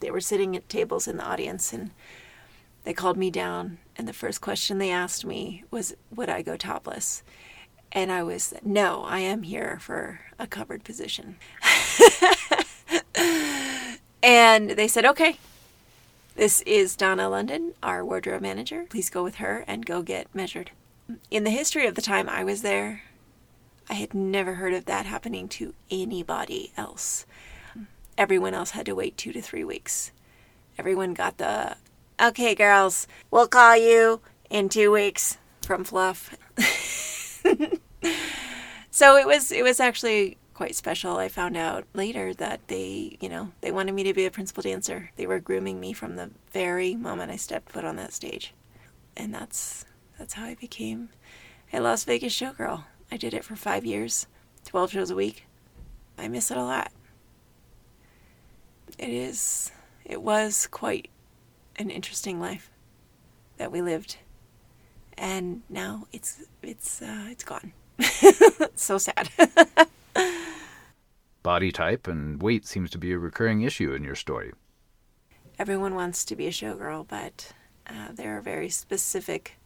They 0.00 0.10
were 0.10 0.20
sitting 0.20 0.56
at 0.56 0.68
tables 0.68 1.08
in 1.08 1.16
the 1.16 1.24
audience 1.24 1.72
and 1.72 1.90
they 2.84 2.92
called 2.92 3.16
me 3.16 3.30
down 3.30 3.78
and 3.96 4.06
the 4.06 4.12
first 4.12 4.40
question 4.40 4.78
they 4.78 4.90
asked 4.90 5.24
me 5.24 5.64
was 5.70 5.94
would 6.14 6.28
I 6.28 6.42
go 6.42 6.56
topless? 6.56 7.22
And 7.90 8.12
I 8.12 8.22
was, 8.22 8.54
no, 8.62 9.02
I 9.04 9.20
am 9.20 9.42
here 9.42 9.78
for 9.80 10.20
a 10.38 10.46
covered 10.46 10.84
position. 10.84 11.36
and 14.22 14.70
they 14.70 14.86
said, 14.88 15.06
okay, 15.06 15.38
this 16.36 16.60
is 16.62 16.94
Donna 16.94 17.28
London, 17.28 17.72
our 17.82 18.04
wardrobe 18.04 18.42
manager. 18.42 18.84
Please 18.88 19.10
go 19.10 19.24
with 19.24 19.36
her 19.36 19.64
and 19.66 19.84
go 19.84 20.02
get 20.02 20.32
measured. 20.34 20.70
In 21.30 21.44
the 21.44 21.50
history 21.50 21.86
of 21.86 21.94
the 21.94 22.02
time 22.02 22.28
I 22.28 22.44
was 22.44 22.62
there, 22.62 23.02
I 23.90 23.94
had 23.94 24.12
never 24.12 24.54
heard 24.54 24.74
of 24.74 24.84
that 24.84 25.06
happening 25.06 25.48
to 25.48 25.74
anybody 25.90 26.72
else. 26.76 27.24
Everyone 28.18 28.52
else 28.52 28.72
had 28.72 28.84
to 28.86 28.96
wait 28.96 29.16
two 29.16 29.32
to 29.32 29.40
three 29.40 29.62
weeks. 29.62 30.10
Everyone 30.76 31.14
got 31.14 31.38
the, 31.38 31.76
okay, 32.20 32.56
girls, 32.56 33.06
we'll 33.30 33.46
call 33.46 33.76
you 33.76 34.20
in 34.50 34.68
two 34.68 34.90
weeks 34.90 35.38
from 35.62 35.84
Fluff. 35.84 36.36
so 38.90 39.16
it 39.16 39.26
was 39.26 39.52
it 39.52 39.62
was 39.62 39.78
actually 39.78 40.36
quite 40.52 40.74
special. 40.74 41.18
I 41.18 41.28
found 41.28 41.56
out 41.56 41.84
later 41.94 42.34
that 42.34 42.66
they, 42.66 43.16
you 43.20 43.28
know, 43.28 43.52
they 43.60 43.70
wanted 43.70 43.94
me 43.94 44.02
to 44.02 44.12
be 44.12 44.26
a 44.26 44.30
principal 44.32 44.64
dancer. 44.64 45.10
They 45.14 45.26
were 45.26 45.38
grooming 45.38 45.78
me 45.78 45.92
from 45.92 46.16
the 46.16 46.30
very 46.52 46.96
moment 46.96 47.30
I 47.30 47.36
stepped 47.36 47.70
foot 47.70 47.84
on 47.84 47.94
that 47.96 48.12
stage. 48.12 48.52
And 49.16 49.32
that's 49.32 49.84
that's 50.18 50.34
how 50.34 50.44
I 50.44 50.56
became 50.56 51.10
a 51.72 51.78
Las 51.78 52.02
Vegas 52.02 52.34
showgirl. 52.34 52.82
I 53.12 53.16
did 53.16 53.32
it 53.32 53.44
for 53.44 53.54
5 53.54 53.84
years, 53.84 54.26
12 54.64 54.90
shows 54.90 55.10
a 55.10 55.14
week. 55.14 55.46
I 56.18 56.26
miss 56.26 56.50
it 56.50 56.56
a 56.56 56.64
lot. 56.64 56.90
It 58.98 59.10
is 59.10 59.70
it 60.04 60.22
was 60.22 60.66
quite 60.66 61.08
an 61.76 61.90
interesting 61.90 62.40
life 62.40 62.70
that 63.58 63.70
we 63.70 63.82
lived. 63.82 64.16
And 65.16 65.62
now 65.68 66.06
it's 66.12 66.42
it's 66.62 67.02
uh, 67.02 67.26
it's 67.28 67.44
gone. 67.44 67.72
so 68.74 68.98
sad. 68.98 69.30
Body 71.42 71.72
type 71.72 72.06
and 72.08 72.42
weight 72.42 72.66
seems 72.66 72.90
to 72.90 72.98
be 72.98 73.12
a 73.12 73.18
recurring 73.18 73.62
issue 73.62 73.92
in 73.92 74.04
your 74.04 74.14
story. 74.14 74.52
Everyone 75.58 75.94
wants 75.94 76.24
to 76.26 76.36
be 76.36 76.46
a 76.46 76.50
showgirl, 76.50 77.06
but 77.08 77.52
uh, 77.86 78.12
there 78.12 78.36
are 78.36 78.40
very 78.40 78.68
specific 78.68 79.58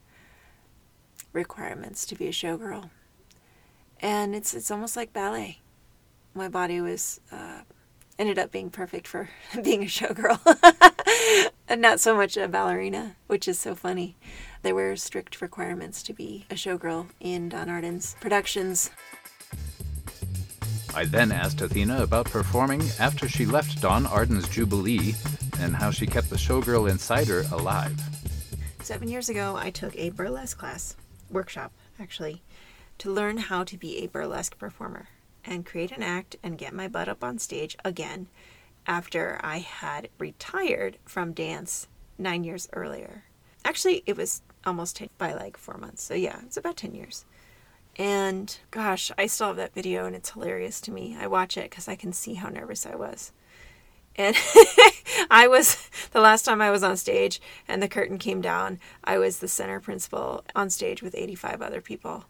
requirements 1.32 2.06
to 2.06 2.14
be 2.14 2.28
a 2.28 2.32
showgirl, 2.32 2.90
and 4.00 4.34
it's 4.34 4.54
it's 4.54 4.70
almost 4.70 4.96
like 4.96 5.12
ballet. 5.12 5.60
My 6.34 6.48
body 6.48 6.80
was 6.80 7.20
uh, 7.30 7.62
ended 8.22 8.38
up 8.38 8.52
being 8.52 8.70
perfect 8.70 9.08
for 9.08 9.28
being 9.64 9.82
a 9.82 9.86
showgirl, 9.86 10.38
and 11.68 11.82
not 11.82 11.98
so 11.98 12.14
much 12.14 12.36
a 12.36 12.46
ballerina, 12.46 13.16
which 13.26 13.48
is 13.48 13.58
so 13.58 13.74
funny. 13.74 14.14
There 14.62 14.76
were 14.76 14.94
strict 14.94 15.40
requirements 15.40 16.04
to 16.04 16.12
be 16.12 16.46
a 16.48 16.54
showgirl 16.54 17.08
in 17.18 17.48
Don 17.48 17.68
Arden's 17.68 18.14
productions. 18.20 18.90
I 20.94 21.04
then 21.04 21.32
asked 21.32 21.60
Athena 21.62 22.00
about 22.00 22.26
performing 22.26 22.82
after 23.00 23.28
she 23.28 23.44
left 23.44 23.82
Don 23.82 24.06
Arden's 24.06 24.48
Jubilee 24.48 25.16
and 25.58 25.74
how 25.74 25.90
she 25.90 26.06
kept 26.06 26.30
the 26.30 26.36
showgirl 26.36 26.88
inside 26.88 27.26
her 27.26 27.44
alive. 27.50 28.00
Seven 28.82 29.08
years 29.08 29.28
ago, 29.28 29.56
I 29.56 29.70
took 29.70 29.96
a 29.96 30.10
burlesque 30.10 30.58
class, 30.58 30.94
workshop 31.28 31.72
actually, 31.98 32.44
to 32.98 33.10
learn 33.12 33.38
how 33.38 33.64
to 33.64 33.76
be 33.76 33.98
a 33.98 34.06
burlesque 34.06 34.56
performer 34.58 35.08
and 35.44 35.66
create 35.66 35.92
an 35.92 36.02
act 36.02 36.36
and 36.42 36.58
get 36.58 36.72
my 36.74 36.88
butt 36.88 37.08
up 37.08 37.22
on 37.24 37.38
stage 37.38 37.76
again 37.84 38.28
after 38.86 39.40
I 39.42 39.58
had 39.58 40.08
retired 40.18 40.98
from 41.04 41.32
dance 41.32 41.88
nine 42.18 42.44
years 42.44 42.68
earlier. 42.72 43.24
Actually, 43.64 44.02
it 44.06 44.16
was 44.16 44.42
almost 44.64 44.96
10, 44.96 45.10
by 45.18 45.32
like 45.34 45.56
four 45.56 45.76
months. 45.76 46.02
So 46.02 46.14
yeah, 46.14 46.40
it's 46.44 46.56
about 46.56 46.76
10 46.76 46.94
years. 46.94 47.24
And 47.96 48.56
gosh, 48.70 49.12
I 49.18 49.26
still 49.26 49.48
have 49.48 49.56
that 49.56 49.74
video 49.74 50.06
and 50.06 50.16
it's 50.16 50.30
hilarious 50.30 50.80
to 50.82 50.90
me. 50.90 51.16
I 51.18 51.26
watch 51.26 51.56
it 51.56 51.70
because 51.70 51.88
I 51.88 51.94
can 51.94 52.12
see 52.12 52.34
how 52.34 52.48
nervous 52.48 52.86
I 52.86 52.96
was. 52.96 53.32
And 54.16 54.36
I 55.30 55.46
was, 55.48 55.88
the 56.12 56.20
last 56.20 56.44
time 56.44 56.60
I 56.60 56.70
was 56.70 56.82
on 56.82 56.96
stage 56.96 57.40
and 57.68 57.82
the 57.82 57.88
curtain 57.88 58.18
came 58.18 58.40
down, 58.40 58.78
I 59.04 59.18
was 59.18 59.38
the 59.38 59.48
center 59.48 59.80
principal 59.80 60.44
on 60.54 60.70
stage 60.70 61.02
with 61.02 61.14
85 61.14 61.62
other 61.62 61.80
people. 61.80 62.24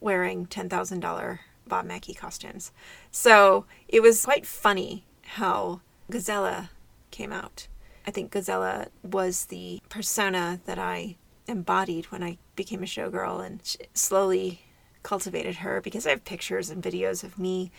wearing 0.00 0.46
$10,000 0.46 1.38
Bob 1.68 1.86
Mackie 1.86 2.14
costumes. 2.14 2.72
So 3.10 3.66
it 3.86 4.00
was 4.00 4.24
quite 4.24 4.46
funny 4.46 5.04
how 5.22 5.80
Gazella 6.10 6.70
came 7.10 7.32
out. 7.32 7.68
I 8.06 8.10
think 8.10 8.32
Gazella 8.32 8.88
was 9.02 9.46
the 9.46 9.80
persona 9.88 10.60
that 10.64 10.78
I 10.78 11.16
embodied 11.46 12.06
when 12.06 12.22
I 12.22 12.38
became 12.56 12.82
a 12.82 12.86
showgirl 12.86 13.44
and 13.44 13.60
slowly 13.94 14.62
cultivated 15.02 15.56
her 15.56 15.80
because 15.80 16.06
I 16.06 16.10
have 16.10 16.24
pictures 16.24 16.70
and 16.70 16.82
videos 16.82 17.22
of 17.24 17.38
me 17.38 17.70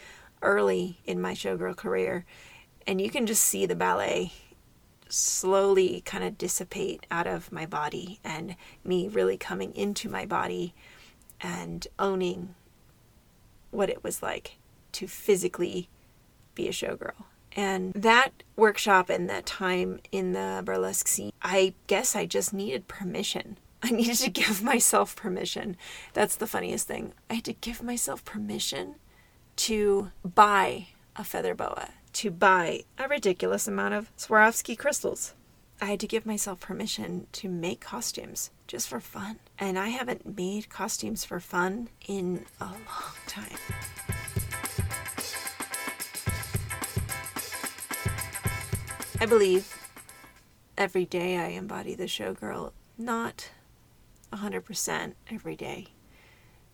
early 0.42 1.00
in 1.06 1.22
my 1.22 1.34
showgirl 1.34 1.76
career. 1.76 2.26
And 2.88 3.02
you 3.02 3.10
can 3.10 3.26
just 3.26 3.44
see 3.44 3.66
the 3.66 3.76
ballet 3.76 4.32
slowly 5.10 6.02
kind 6.02 6.24
of 6.24 6.38
dissipate 6.38 7.06
out 7.10 7.28
of 7.28 7.52
my 7.52 7.66
body 7.66 8.20
and 8.24 8.56
me 8.84 9.08
really 9.08 9.38
coming 9.38 9.76
into 9.76 10.10
my 10.10 10.26
body 10.26 10.74
and 11.42 11.88
owning 11.98 12.56
what 13.72 13.90
it 13.90 14.04
was 14.04 14.22
like 14.24 14.58
to 14.94 15.08
physically 15.08 15.90
be 16.56 16.68
a 16.68 16.72
showgirl. 16.72 17.26
And 17.56 17.94
that 17.94 18.44
workshop 18.56 19.10
and 19.10 19.30
that 19.30 19.46
time 19.46 20.00
in 20.12 20.34
the 20.34 20.62
burlesque 20.64 21.08
scene, 21.08 21.32
I 21.42 21.74
guess 21.88 22.16
I 22.16 22.26
just 22.26 22.54
needed 22.54 22.88
permission. 22.88 23.58
I 23.84 23.92
needed 23.92 24.18
to 24.18 24.30
give 24.30 24.62
myself 24.62 25.16
permission. 25.16 25.78
That's 26.14 26.36
the 26.36 26.48
funniest 26.48 26.88
thing. 26.88 27.14
I 27.30 27.36
had 27.36 27.46
to 27.46 27.54
give 27.54 27.82
myself 27.82 28.26
permission 28.26 28.96
to 29.58 30.12
buy 30.24 30.88
a 31.16 31.24
feather 31.24 31.56
boa, 31.56 31.90
to 32.14 32.32
buy 32.32 32.84
a 32.98 33.08
ridiculous 33.08 33.68
amount 33.68 33.94
of 33.94 34.16
Swarovski 34.18 34.78
crystals. 34.78 35.34
I 35.82 35.86
had 35.86 36.02
to 36.02 36.08
give 36.08 36.26
myself 36.26 36.60
permission 36.60 37.28
to 37.32 37.48
make 37.48 37.80
costumes 37.80 38.52
just 38.68 38.90
for 38.90 39.00
fun. 39.00 39.40
And 39.58 39.80
I 39.80 39.90
haven't 39.90 40.38
made 40.38 40.70
costumes 40.70 41.24
for 41.24 41.40
fun 41.40 41.88
in 42.06 42.46
a 42.60 42.66
long 42.66 43.16
time. 43.28 43.58
I 49.22 49.26
believe 49.26 49.74
every 50.78 51.06
day 51.06 51.38
I 51.38 51.48
embody 51.48 51.96
the 51.96 52.06
showgirl, 52.06 52.74
not 52.98 53.50
100% 54.34 55.14
every 55.32 55.56
day, 55.56 55.88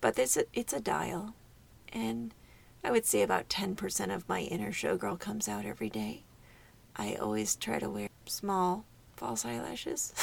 but 0.01 0.17
it's 0.17 0.35
a, 0.35 0.45
it's 0.53 0.73
a 0.73 0.79
dial. 0.79 1.35
And 1.93 2.33
I 2.83 2.89
would 2.89 3.05
say 3.05 3.21
about 3.21 3.49
10% 3.49 4.13
of 4.13 4.27
my 4.27 4.41
inner 4.41 4.71
showgirl 4.71 5.19
comes 5.19 5.47
out 5.47 5.65
every 5.65 5.89
day. 5.89 6.23
I 6.95 7.15
always 7.15 7.55
try 7.55 7.77
to 7.77 7.89
wear 7.89 8.09
small 8.25 8.85
false 9.15 9.45
eyelashes. 9.45 10.13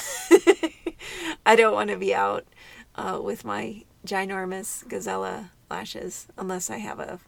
I 1.47 1.57
don't 1.57 1.75
want 1.75 1.91
to 1.91 1.97
be 1.97 2.15
out 2.15 2.47
uh, 2.95 3.21
with 3.23 3.45
my 3.45 3.85
ginormous 4.07 4.85
gazella 4.87 5.51
lashes 5.71 6.27
unless 6.37 6.71
I 6.71 6.79
have 6.79 7.01
a 7.01 7.21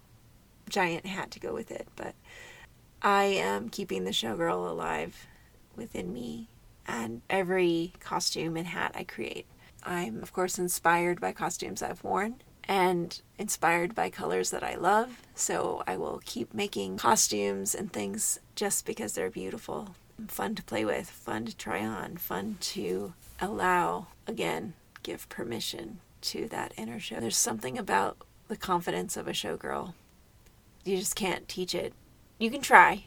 giant 0.68 1.06
hat 1.06 1.30
to 1.32 1.40
go 1.40 1.52
with 1.52 1.70
it. 1.70 1.88
But 1.96 2.14
I 3.02 3.24
am 3.24 3.68
keeping 3.68 4.04
the 4.04 4.10
showgirl 4.10 4.70
alive 4.70 5.26
within 5.76 6.12
me 6.12 6.48
and 6.86 7.22
every 7.30 7.92
costume 8.00 8.56
and 8.56 8.66
hat 8.66 8.92
I 8.94 9.04
create. 9.04 9.46
I'm, 9.82 10.22
of 10.22 10.32
course, 10.32 10.58
inspired 10.58 11.20
by 11.20 11.32
costumes 11.32 11.82
I've 11.82 12.02
worn 12.02 12.36
and 12.66 13.20
inspired 13.38 13.94
by 13.94 14.10
colors 14.10 14.50
that 14.50 14.62
I 14.62 14.76
love. 14.76 15.22
So 15.34 15.82
I 15.86 15.96
will 15.96 16.20
keep 16.24 16.54
making 16.54 16.96
costumes 16.96 17.74
and 17.74 17.92
things 17.92 18.38
just 18.54 18.86
because 18.86 19.12
they're 19.12 19.30
beautiful, 19.30 19.94
fun 20.28 20.54
to 20.54 20.62
play 20.62 20.84
with, 20.84 21.10
fun 21.10 21.46
to 21.46 21.56
try 21.56 21.84
on, 21.84 22.16
fun 22.16 22.56
to 22.60 23.14
allow, 23.40 24.08
again, 24.26 24.74
give 25.02 25.28
permission 25.28 26.00
to 26.22 26.48
that 26.48 26.72
inner 26.76 26.98
show. 26.98 27.20
There's 27.20 27.36
something 27.36 27.76
about 27.78 28.16
the 28.48 28.56
confidence 28.56 29.16
of 29.16 29.28
a 29.28 29.32
showgirl. 29.32 29.94
You 30.84 30.96
just 30.96 31.16
can't 31.16 31.48
teach 31.48 31.74
it. 31.74 31.92
You 32.38 32.50
can 32.50 32.60
try, 32.60 33.04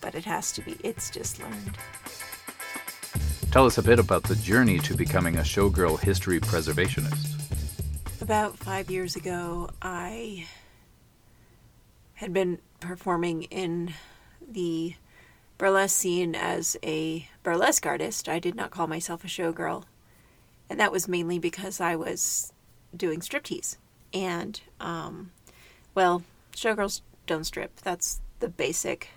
but 0.00 0.14
it 0.14 0.24
has 0.24 0.52
to 0.52 0.62
be, 0.62 0.76
it's 0.82 1.10
just 1.10 1.40
learned. 1.40 1.76
Tell 3.50 3.66
us 3.66 3.78
a 3.78 3.82
bit 3.82 3.98
about 3.98 4.24
the 4.24 4.36
journey 4.36 4.78
to 4.80 4.94
becoming 4.94 5.36
a 5.36 5.40
showgirl 5.40 5.98
history 6.00 6.40
preservationist. 6.40 7.32
About 8.20 8.56
five 8.58 8.90
years 8.90 9.16
ago, 9.16 9.70
I 9.80 10.46
had 12.14 12.32
been 12.32 12.58
performing 12.80 13.44
in 13.44 13.94
the 14.50 14.94
burlesque 15.58 15.96
scene 15.96 16.34
as 16.34 16.76
a 16.82 17.28
burlesque 17.42 17.86
artist. 17.86 18.28
I 18.28 18.38
did 18.38 18.54
not 18.54 18.70
call 18.70 18.86
myself 18.86 19.24
a 19.24 19.28
showgirl. 19.28 19.84
And 20.68 20.80
that 20.80 20.92
was 20.92 21.08
mainly 21.08 21.38
because 21.38 21.80
I 21.80 21.96
was 21.96 22.52
doing 22.94 23.20
striptease. 23.20 23.76
And, 24.12 24.60
um, 24.80 25.30
well, 25.94 26.22
showgirls 26.54 27.02
don't 27.26 27.44
strip. 27.44 27.76
That's 27.80 28.20
the 28.40 28.48
basic 28.48 29.10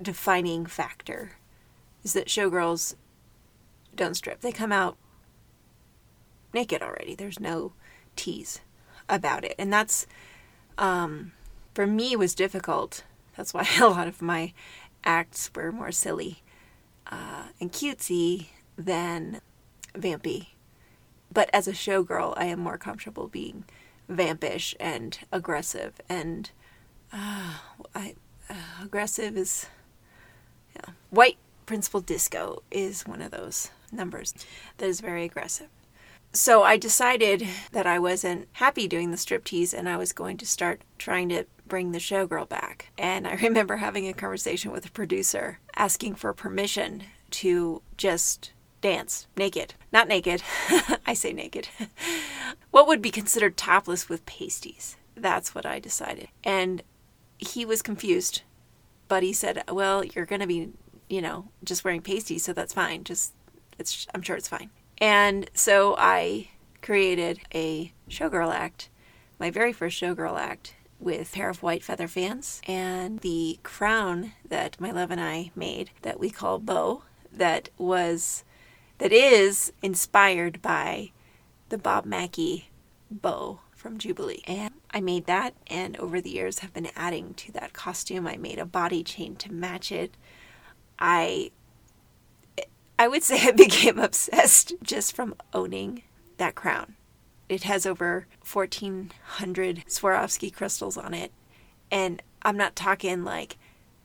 defining 0.00 0.66
factor 0.66 1.32
is 2.04 2.12
that 2.12 2.26
showgirls 2.26 2.94
don't 3.94 4.14
strip. 4.14 4.40
They 4.40 4.52
come 4.52 4.72
out 4.72 4.96
naked 6.54 6.82
already. 6.82 7.14
There's 7.14 7.40
no 7.40 7.72
tease 8.16 8.60
about 9.08 9.44
it. 9.44 9.54
And 9.58 9.72
that's 9.72 10.06
um, 10.76 11.32
for 11.74 11.86
me 11.86 12.16
was 12.16 12.34
difficult. 12.34 13.04
That's 13.36 13.52
why 13.52 13.66
a 13.80 13.88
lot 13.88 14.08
of 14.08 14.22
my 14.22 14.52
acts 15.08 15.50
were 15.54 15.72
more 15.72 15.90
silly 15.90 16.42
uh, 17.10 17.44
and 17.60 17.72
cutesy 17.72 18.48
than 18.76 19.40
vampy. 19.94 20.48
But 21.32 21.48
as 21.52 21.66
a 21.66 21.72
showgirl, 21.72 22.34
I 22.36 22.44
am 22.44 22.60
more 22.60 22.78
comfortable 22.78 23.26
being 23.26 23.64
vampish 24.08 24.74
and 24.78 25.18
aggressive. 25.32 26.00
And 26.08 26.50
uh, 27.12 27.54
I, 27.94 28.14
uh, 28.50 28.54
aggressive 28.82 29.36
is 29.36 29.66
yeah. 30.76 30.92
white 31.10 31.38
principal 31.64 32.00
disco 32.00 32.62
is 32.70 33.06
one 33.06 33.22
of 33.22 33.30
those 33.30 33.70
numbers 33.90 34.34
that 34.76 34.86
is 34.86 35.00
very 35.00 35.24
aggressive. 35.24 35.68
So 36.32 36.62
I 36.62 36.76
decided 36.76 37.46
that 37.72 37.86
I 37.86 37.98
wasn't 37.98 38.48
happy 38.52 38.86
doing 38.86 39.10
the 39.10 39.16
striptease 39.16 39.72
and 39.72 39.88
I 39.88 39.96
was 39.96 40.12
going 40.12 40.36
to 40.38 40.46
start 40.46 40.82
trying 40.98 41.30
to 41.30 41.46
bring 41.66 41.92
the 41.92 41.98
showgirl 41.98 42.48
back. 42.48 42.90
And 42.98 43.26
I 43.26 43.34
remember 43.42 43.76
having 43.76 44.06
a 44.06 44.12
conversation 44.12 44.70
with 44.70 44.86
a 44.86 44.90
producer 44.90 45.58
asking 45.76 46.16
for 46.16 46.32
permission 46.32 47.04
to 47.30 47.82
just 47.96 48.52
dance 48.80 49.26
naked. 49.36 49.74
Not 49.92 50.08
naked, 50.08 50.42
I 51.06 51.14
say 51.14 51.32
naked. 51.32 51.68
what 52.70 52.86
would 52.86 53.02
be 53.02 53.10
considered 53.10 53.56
topless 53.56 54.08
with 54.08 54.26
pasties? 54.26 54.96
That's 55.16 55.54
what 55.54 55.66
I 55.66 55.80
decided. 55.80 56.28
And 56.44 56.82
he 57.38 57.64
was 57.64 57.82
confused, 57.82 58.42
but 59.08 59.22
he 59.22 59.32
said, 59.32 59.64
Well, 59.70 60.04
you're 60.04 60.26
going 60.26 60.40
to 60.40 60.46
be, 60.46 60.70
you 61.08 61.20
know, 61.20 61.48
just 61.64 61.84
wearing 61.84 62.02
pasties, 62.02 62.44
so 62.44 62.52
that's 62.52 62.74
fine. 62.74 63.04
Just, 63.04 63.32
it's, 63.78 64.06
I'm 64.14 64.22
sure 64.22 64.36
it's 64.36 64.48
fine. 64.48 64.70
And 65.00 65.50
so 65.54 65.94
I 65.98 66.50
created 66.82 67.40
a 67.54 67.92
showgirl 68.08 68.52
act, 68.52 68.88
my 69.38 69.50
very 69.50 69.72
first 69.72 70.00
showgirl 70.00 70.38
act, 70.38 70.74
with 70.98 71.28
a 71.28 71.36
pair 71.36 71.48
of 71.48 71.62
white 71.62 71.84
feather 71.84 72.08
fans 72.08 72.60
and 72.66 73.20
the 73.20 73.58
crown 73.62 74.32
that 74.48 74.80
my 74.80 74.90
love 74.90 75.10
and 75.10 75.20
I 75.20 75.52
made 75.54 75.90
that 76.02 76.18
we 76.18 76.30
call 76.30 76.58
bow 76.58 77.02
that 77.32 77.70
was 77.78 78.42
that 78.98 79.12
is 79.12 79.72
inspired 79.80 80.60
by 80.60 81.12
the 81.68 81.78
Bob 81.78 82.04
Mackie 82.04 82.70
bow 83.10 83.60
from 83.76 83.98
Jubilee. 83.98 84.42
And 84.46 84.74
I 84.90 85.00
made 85.00 85.26
that 85.26 85.54
and 85.68 85.96
over 85.98 86.20
the 86.20 86.30
years 86.30 86.60
have 86.60 86.74
been 86.74 86.90
adding 86.96 87.34
to 87.34 87.52
that 87.52 87.72
costume. 87.72 88.26
I 88.26 88.36
made 88.36 88.58
a 88.58 88.66
body 88.66 89.04
chain 89.04 89.36
to 89.36 89.52
match 89.52 89.92
it. 89.92 90.16
I 90.98 91.52
I 92.98 93.08
would 93.08 93.22
say 93.22 93.48
I 93.48 93.52
became 93.56 93.98
obsessed 93.98 94.74
just 94.82 95.14
from 95.14 95.34
owning 95.52 96.02
that 96.38 96.54
crown. 96.54 96.96
It 97.48 97.62
has 97.62 97.86
over 97.86 98.26
1,400 98.50 99.84
Swarovski 99.86 100.52
crystals 100.52 100.96
on 100.98 101.14
it. 101.14 101.32
And 101.90 102.22
I'm 102.42 102.56
not 102.56 102.76
talking 102.76 103.24
like 103.24 103.56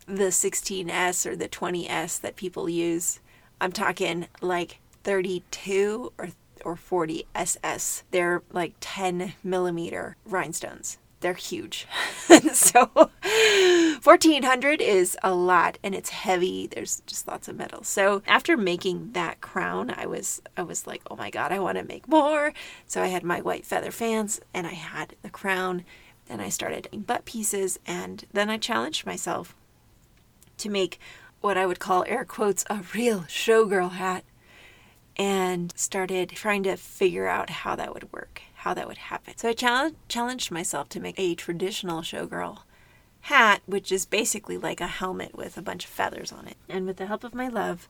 the 0.05 0.25
16S 0.25 1.25
or 1.25 1.35
the 1.35 1.49
20S 1.49 2.21
that 2.21 2.35
people 2.35 2.69
use. 2.69 3.19
I'm 3.59 3.71
talking 3.71 4.27
like 4.41 4.79
32 5.03 6.13
or 6.17 6.29
or 6.63 6.77
40 6.77 7.25
SS. 7.35 8.03
They're 8.11 8.41
like 8.53 8.75
10 8.79 9.33
millimeter 9.43 10.15
rhinestones 10.23 10.97
they're 11.23 11.33
huge. 11.33 11.87
so 12.53 12.85
1400 14.03 14.81
is 14.81 15.17
a 15.23 15.33
lot 15.33 15.79
and 15.81 15.95
it's 15.95 16.09
heavy. 16.09 16.67
There's 16.67 17.01
just 17.07 17.27
lots 17.27 17.47
of 17.47 17.57
metal. 17.57 17.83
So 17.83 18.21
after 18.27 18.55
making 18.55 19.13
that 19.13 19.41
crown, 19.41 19.89
I 19.89 20.05
was 20.05 20.41
I 20.55 20.61
was 20.61 20.85
like, 20.85 21.01
"Oh 21.09 21.15
my 21.15 21.31
god, 21.31 21.51
I 21.51 21.59
want 21.59 21.77
to 21.79 21.83
make 21.83 22.07
more." 22.07 22.53
So 22.85 23.01
I 23.01 23.07
had 23.07 23.23
my 23.23 23.41
white 23.41 23.65
feather 23.65 23.89
fans 23.89 24.41
and 24.53 24.67
I 24.67 24.73
had 24.73 25.15
the 25.23 25.29
crown 25.29 25.85
and 26.29 26.41
I 26.41 26.49
started 26.49 26.89
butt 27.07 27.25
pieces 27.25 27.79
and 27.87 28.25
then 28.33 28.49
I 28.49 28.57
challenged 28.57 29.05
myself 29.05 29.55
to 30.57 30.69
make 30.69 30.99
what 31.41 31.57
I 31.57 31.65
would 31.65 31.79
call 31.79 32.05
air 32.07 32.25
quotes 32.25 32.65
a 32.69 32.83
real 32.93 33.21
showgirl 33.21 33.91
hat 33.91 34.23
and 35.15 35.73
started 35.77 36.29
trying 36.29 36.63
to 36.63 36.75
figure 36.75 37.27
out 37.27 37.49
how 37.49 37.75
that 37.75 37.93
would 37.93 38.11
work 38.11 38.41
how 38.63 38.73
that 38.73 38.87
would 38.87 38.97
happen. 38.97 39.35
So 39.35 39.49
I 39.49 39.53
challenge, 39.53 39.95
challenged 40.07 40.49
myself 40.49 40.87
to 40.89 41.01
make 41.01 41.19
a 41.19 41.35
traditional 41.35 42.01
showgirl 42.01 42.59
hat, 43.21 43.61
which 43.65 43.91
is 43.91 44.05
basically 44.05 44.57
like 44.57 44.79
a 44.79 44.87
helmet 44.87 45.35
with 45.35 45.57
a 45.57 45.61
bunch 45.61 45.83
of 45.83 45.91
feathers 45.91 46.31
on 46.31 46.47
it. 46.47 46.55
And 46.69 46.85
with 46.85 46.95
the 46.95 47.07
help 47.07 47.25
of 47.25 47.35
my 47.35 47.49
love, 47.49 47.89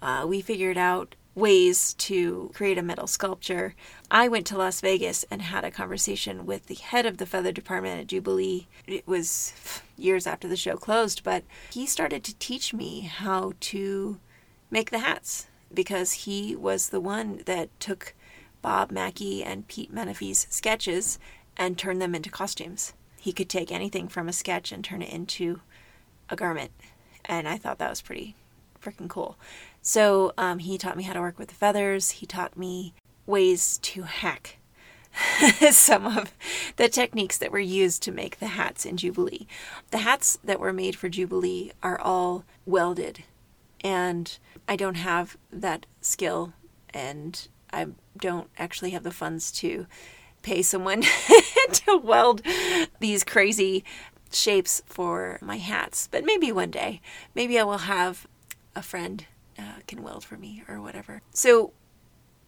uh, 0.00 0.24
we 0.26 0.40
figured 0.40 0.78
out 0.78 1.16
ways 1.34 1.92
to 1.94 2.50
create 2.54 2.78
a 2.78 2.82
metal 2.82 3.06
sculpture. 3.06 3.74
I 4.10 4.26
went 4.26 4.46
to 4.46 4.56
Las 4.56 4.80
Vegas 4.80 5.26
and 5.30 5.42
had 5.42 5.64
a 5.64 5.70
conversation 5.70 6.46
with 6.46 6.66
the 6.66 6.76
head 6.76 7.04
of 7.04 7.18
the 7.18 7.26
feather 7.26 7.52
department 7.52 8.00
at 8.00 8.06
Jubilee. 8.06 8.68
It 8.86 9.06
was 9.06 9.52
years 9.98 10.26
after 10.26 10.48
the 10.48 10.56
show 10.56 10.78
closed, 10.78 11.24
but 11.24 11.44
he 11.70 11.84
started 11.84 12.24
to 12.24 12.38
teach 12.38 12.72
me 12.72 13.00
how 13.00 13.52
to 13.60 14.18
make 14.70 14.90
the 14.90 15.00
hats 15.00 15.46
because 15.74 16.12
he 16.24 16.56
was 16.56 16.88
the 16.88 17.00
one 17.00 17.42
that 17.44 17.68
took 17.78 18.14
Bob 18.62 18.90
Mackie 18.90 19.42
and 19.44 19.68
Pete 19.68 19.92
Menefee's 19.92 20.46
sketches 20.50 21.18
and 21.56 21.78
turn 21.78 21.98
them 21.98 22.14
into 22.14 22.30
costumes. 22.30 22.92
He 23.18 23.32
could 23.32 23.48
take 23.48 23.72
anything 23.72 24.08
from 24.08 24.28
a 24.28 24.32
sketch 24.32 24.72
and 24.72 24.84
turn 24.84 25.02
it 25.02 25.12
into 25.12 25.60
a 26.28 26.36
garment. 26.36 26.70
And 27.24 27.48
I 27.48 27.56
thought 27.56 27.78
that 27.78 27.90
was 27.90 28.02
pretty 28.02 28.34
freaking 28.80 29.08
cool. 29.08 29.36
So 29.82 30.32
um, 30.38 30.58
he 30.58 30.78
taught 30.78 30.96
me 30.96 31.04
how 31.04 31.12
to 31.12 31.20
work 31.20 31.38
with 31.38 31.48
the 31.48 31.54
feathers. 31.54 32.10
He 32.12 32.26
taught 32.26 32.56
me 32.56 32.94
ways 33.26 33.78
to 33.78 34.02
hack 34.02 34.58
some 35.70 36.06
of 36.06 36.32
the 36.76 36.88
techniques 36.88 37.38
that 37.38 37.52
were 37.52 37.58
used 37.58 38.02
to 38.02 38.12
make 38.12 38.38
the 38.38 38.48
hats 38.48 38.84
in 38.84 38.96
Jubilee. 38.96 39.46
The 39.90 39.98
hats 39.98 40.38
that 40.44 40.60
were 40.60 40.72
made 40.72 40.96
for 40.96 41.08
Jubilee 41.08 41.72
are 41.82 41.98
all 41.98 42.44
welded, 42.64 43.24
and 43.82 44.38
I 44.68 44.76
don't 44.76 44.96
have 44.96 45.36
that 45.50 45.86
skill, 46.00 46.52
and 46.90 47.48
I 47.76 47.86
don't 48.18 48.48
actually 48.58 48.90
have 48.90 49.02
the 49.02 49.10
funds 49.10 49.52
to 49.52 49.86
pay 50.42 50.62
someone 50.62 51.02
to 51.72 51.98
weld 51.98 52.42
these 53.00 53.24
crazy 53.24 53.84
shapes 54.32 54.82
for 54.86 55.38
my 55.42 55.56
hats. 55.56 56.08
But 56.10 56.24
maybe 56.24 56.50
one 56.52 56.70
day, 56.70 57.00
maybe 57.34 57.58
I 57.58 57.64
will 57.64 57.78
have 57.78 58.26
a 58.74 58.82
friend 58.82 59.26
uh, 59.58 59.80
can 59.86 60.02
weld 60.02 60.24
for 60.24 60.36
me 60.36 60.62
or 60.68 60.80
whatever. 60.80 61.20
So 61.32 61.72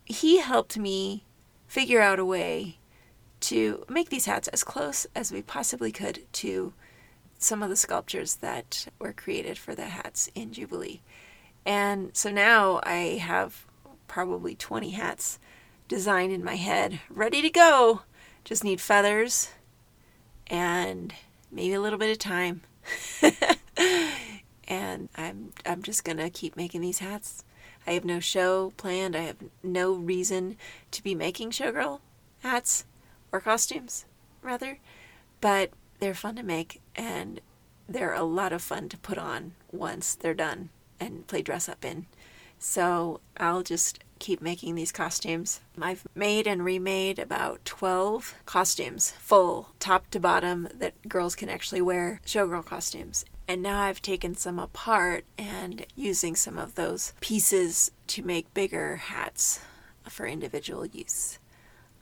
he 0.05 0.38
helped 0.38 0.79
me 0.79 1.25
figure 1.67 2.01
out 2.01 2.19
a 2.19 2.25
way 2.25 2.79
to 3.41 3.85
make 3.88 4.09
these 4.09 4.27
hats 4.27 4.49
as 4.49 4.64
close 4.64 5.07
as 5.14 5.31
we 5.31 5.43
possibly 5.43 5.93
could 5.93 6.25
to 6.33 6.73
some 7.38 7.62
of 7.62 7.69
the 7.69 7.77
sculptures 7.77 8.37
that 8.37 8.88
were 8.99 9.12
created 9.12 9.59
for 9.59 9.75
the 9.75 9.87
hats 9.87 10.31
in 10.35 10.53
Jubilee. 10.53 11.03
And 11.64 12.17
so 12.17 12.31
now 12.31 12.81
I 12.83 13.19
have 13.21 13.67
probably 14.09 14.55
20 14.55 14.90
hats 14.90 15.38
designed 15.87 16.33
in 16.33 16.42
my 16.44 16.57
head, 16.57 17.01
ready 17.09 17.40
to 17.42 17.51
go. 17.51 18.03
Just 18.44 18.64
need 18.64 18.81
feathers 18.81 19.51
and 20.47 21.14
maybe 21.51 21.75
a 21.75 21.81
little 21.81 21.99
bit 21.99 22.11
of 22.11 22.18
time. 22.18 22.62
and 24.68 25.09
I'm 25.16 25.53
I'm 25.66 25.83
just 25.83 26.05
going 26.05 26.18
to 26.18 26.31
keep 26.31 26.57
making 26.57 26.81
these 26.81 26.99
hats. 26.99 27.44
I 27.87 27.92
have 27.92 28.05
no 28.05 28.21
show 28.21 28.73
planned. 28.77 29.16
I 29.16 29.23
have 29.23 29.37
no 29.62 29.92
reason 29.92 30.57
to 30.90 31.03
be 31.03 31.14
making 31.14 31.51
showgirl 31.51 32.01
hats 32.42 32.85
or 33.33 33.40
costumes, 33.40 34.05
rather, 34.42 34.79
but 35.40 35.71
they're 36.01 36.14
fun 36.14 36.37
to 36.37 36.42
make 36.42 36.81
and 36.94 37.40
they're 37.88 38.14
a 38.14 38.23
lot 38.23 38.53
of 38.53 38.62
fun 38.62 38.88
to 38.90 38.99
put 38.99 39.18
on 39.18 39.53
once 39.73 40.14
they're 40.14 40.35
done 40.35 40.68
and 41.01 41.27
play 41.27 41.42
dress 41.42 41.68
up 41.68 41.85
in. 41.85 42.07
So 42.59 43.21
I'll 43.37 43.62
just 43.62 44.03
keep 44.18 44.42
making 44.42 44.75
these 44.75 44.92
costumes. 44.92 45.61
I've 45.81 46.07
made 46.14 46.47
and 46.47 46.64
remade 46.64 47.18
about 47.18 47.64
12 47.64 48.35
costumes, 48.47 49.12
full, 49.18 49.71
top 49.79 50.11
to 50.11 50.21
bottom, 50.21 50.68
that 50.75 51.09
girls 51.09 51.35
can 51.35 51.49
actually 51.49 51.81
wear, 51.81 52.21
showgirl 52.27 52.64
costumes. 52.64 53.25
And 53.47 53.62
now 53.62 53.81
I've 53.81 54.03
taken 54.03 54.35
some 54.35 54.59
apart 54.59 55.25
and 55.38 55.87
using 55.97 56.37
some 56.37 56.59
of 56.59 56.75
those 56.75 57.14
pieces 57.21 57.90
to 58.09 58.23
make 58.23 58.53
bigger 58.53 58.97
hats 58.97 59.61
for 60.09 60.27
individual 60.27 60.85
use. 60.85 61.38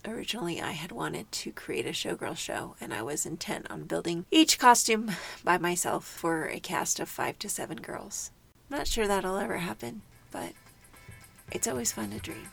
Originally, 0.05 0.61
I 0.61 0.73
had 0.73 0.93
wanted 0.93 1.31
to 1.33 1.53
create 1.53 1.87
a 1.87 1.91
showgirl 1.91 2.37
show, 2.37 2.77
and 2.81 2.95
I 2.95 3.03
was 3.03 3.27
intent 3.27 3.71
on 3.71 3.85
building 3.85 4.25
each 4.31 4.59
costume 4.59 5.13
by 5.43 5.59
myself 5.59 6.05
for 6.05 6.47
a 6.47 6.61
cast 6.61 7.01
of 7.01 7.09
five 7.09 7.39
to 7.41 7.49
seven 7.49 7.79
girls. 7.79 8.31
I'm 8.71 8.79
not 8.79 8.87
sure 8.87 9.09
that'll 9.09 9.37
ever 9.37 9.59
happen, 9.59 10.03
but 10.31 10.53
it's 11.53 11.67
always 11.67 11.93
fun 11.93 12.11
to 12.11 12.19
dream. 12.19 12.49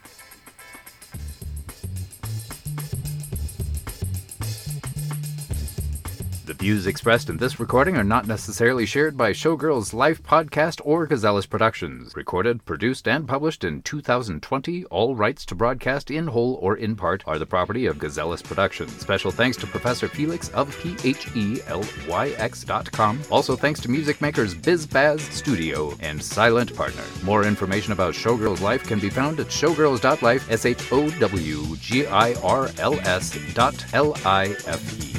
Views 6.64 6.86
expressed 6.86 7.28
in 7.28 7.36
this 7.36 7.60
recording 7.60 7.94
are 7.94 8.02
not 8.02 8.26
necessarily 8.26 8.86
shared 8.86 9.18
by 9.18 9.32
Showgirls 9.32 9.92
Life 9.92 10.22
Podcast 10.22 10.80
or 10.82 11.06
Gazellas 11.06 11.46
Productions. 11.46 12.16
Recorded, 12.16 12.64
produced, 12.64 13.06
and 13.06 13.28
published 13.28 13.64
in 13.64 13.82
2020, 13.82 14.86
all 14.86 15.14
rights 15.14 15.44
to 15.44 15.54
broadcast 15.54 16.10
in 16.10 16.26
whole 16.26 16.54
or 16.62 16.78
in 16.78 16.96
part 16.96 17.22
are 17.26 17.38
the 17.38 17.44
property 17.44 17.84
of 17.84 17.98
Gazellas 17.98 18.42
Productions. 18.42 18.98
Special 18.98 19.30
thanks 19.30 19.58
to 19.58 19.66
Professor 19.66 20.08
Felix 20.08 20.48
of 20.54 20.74
PHELYX.com. 20.76 21.60
Also 23.30 23.56
thanks 23.56 23.80
to 23.80 23.90
music 23.90 24.22
makers 24.22 24.54
BizBaz 24.54 25.20
Studio 25.20 25.94
and 26.00 26.22
Silent 26.22 26.74
Partner. 26.74 27.04
More 27.24 27.44
information 27.44 27.92
about 27.92 28.14
Showgirls 28.14 28.62
Life 28.62 28.84
can 28.84 28.98
be 28.98 29.10
found 29.10 29.38
at 29.38 29.48
showgirls.life, 29.48 30.50
S 30.50 30.64
H 30.64 30.90
O 30.90 31.10
W 31.10 31.76
G 31.76 32.06
I 32.06 32.32
R 32.42 32.70
L 32.78 32.98
S 33.00 33.38
dot 33.52 33.84
L 33.92 34.16
I 34.24 34.56
F 34.66 35.04
E. 35.04 35.14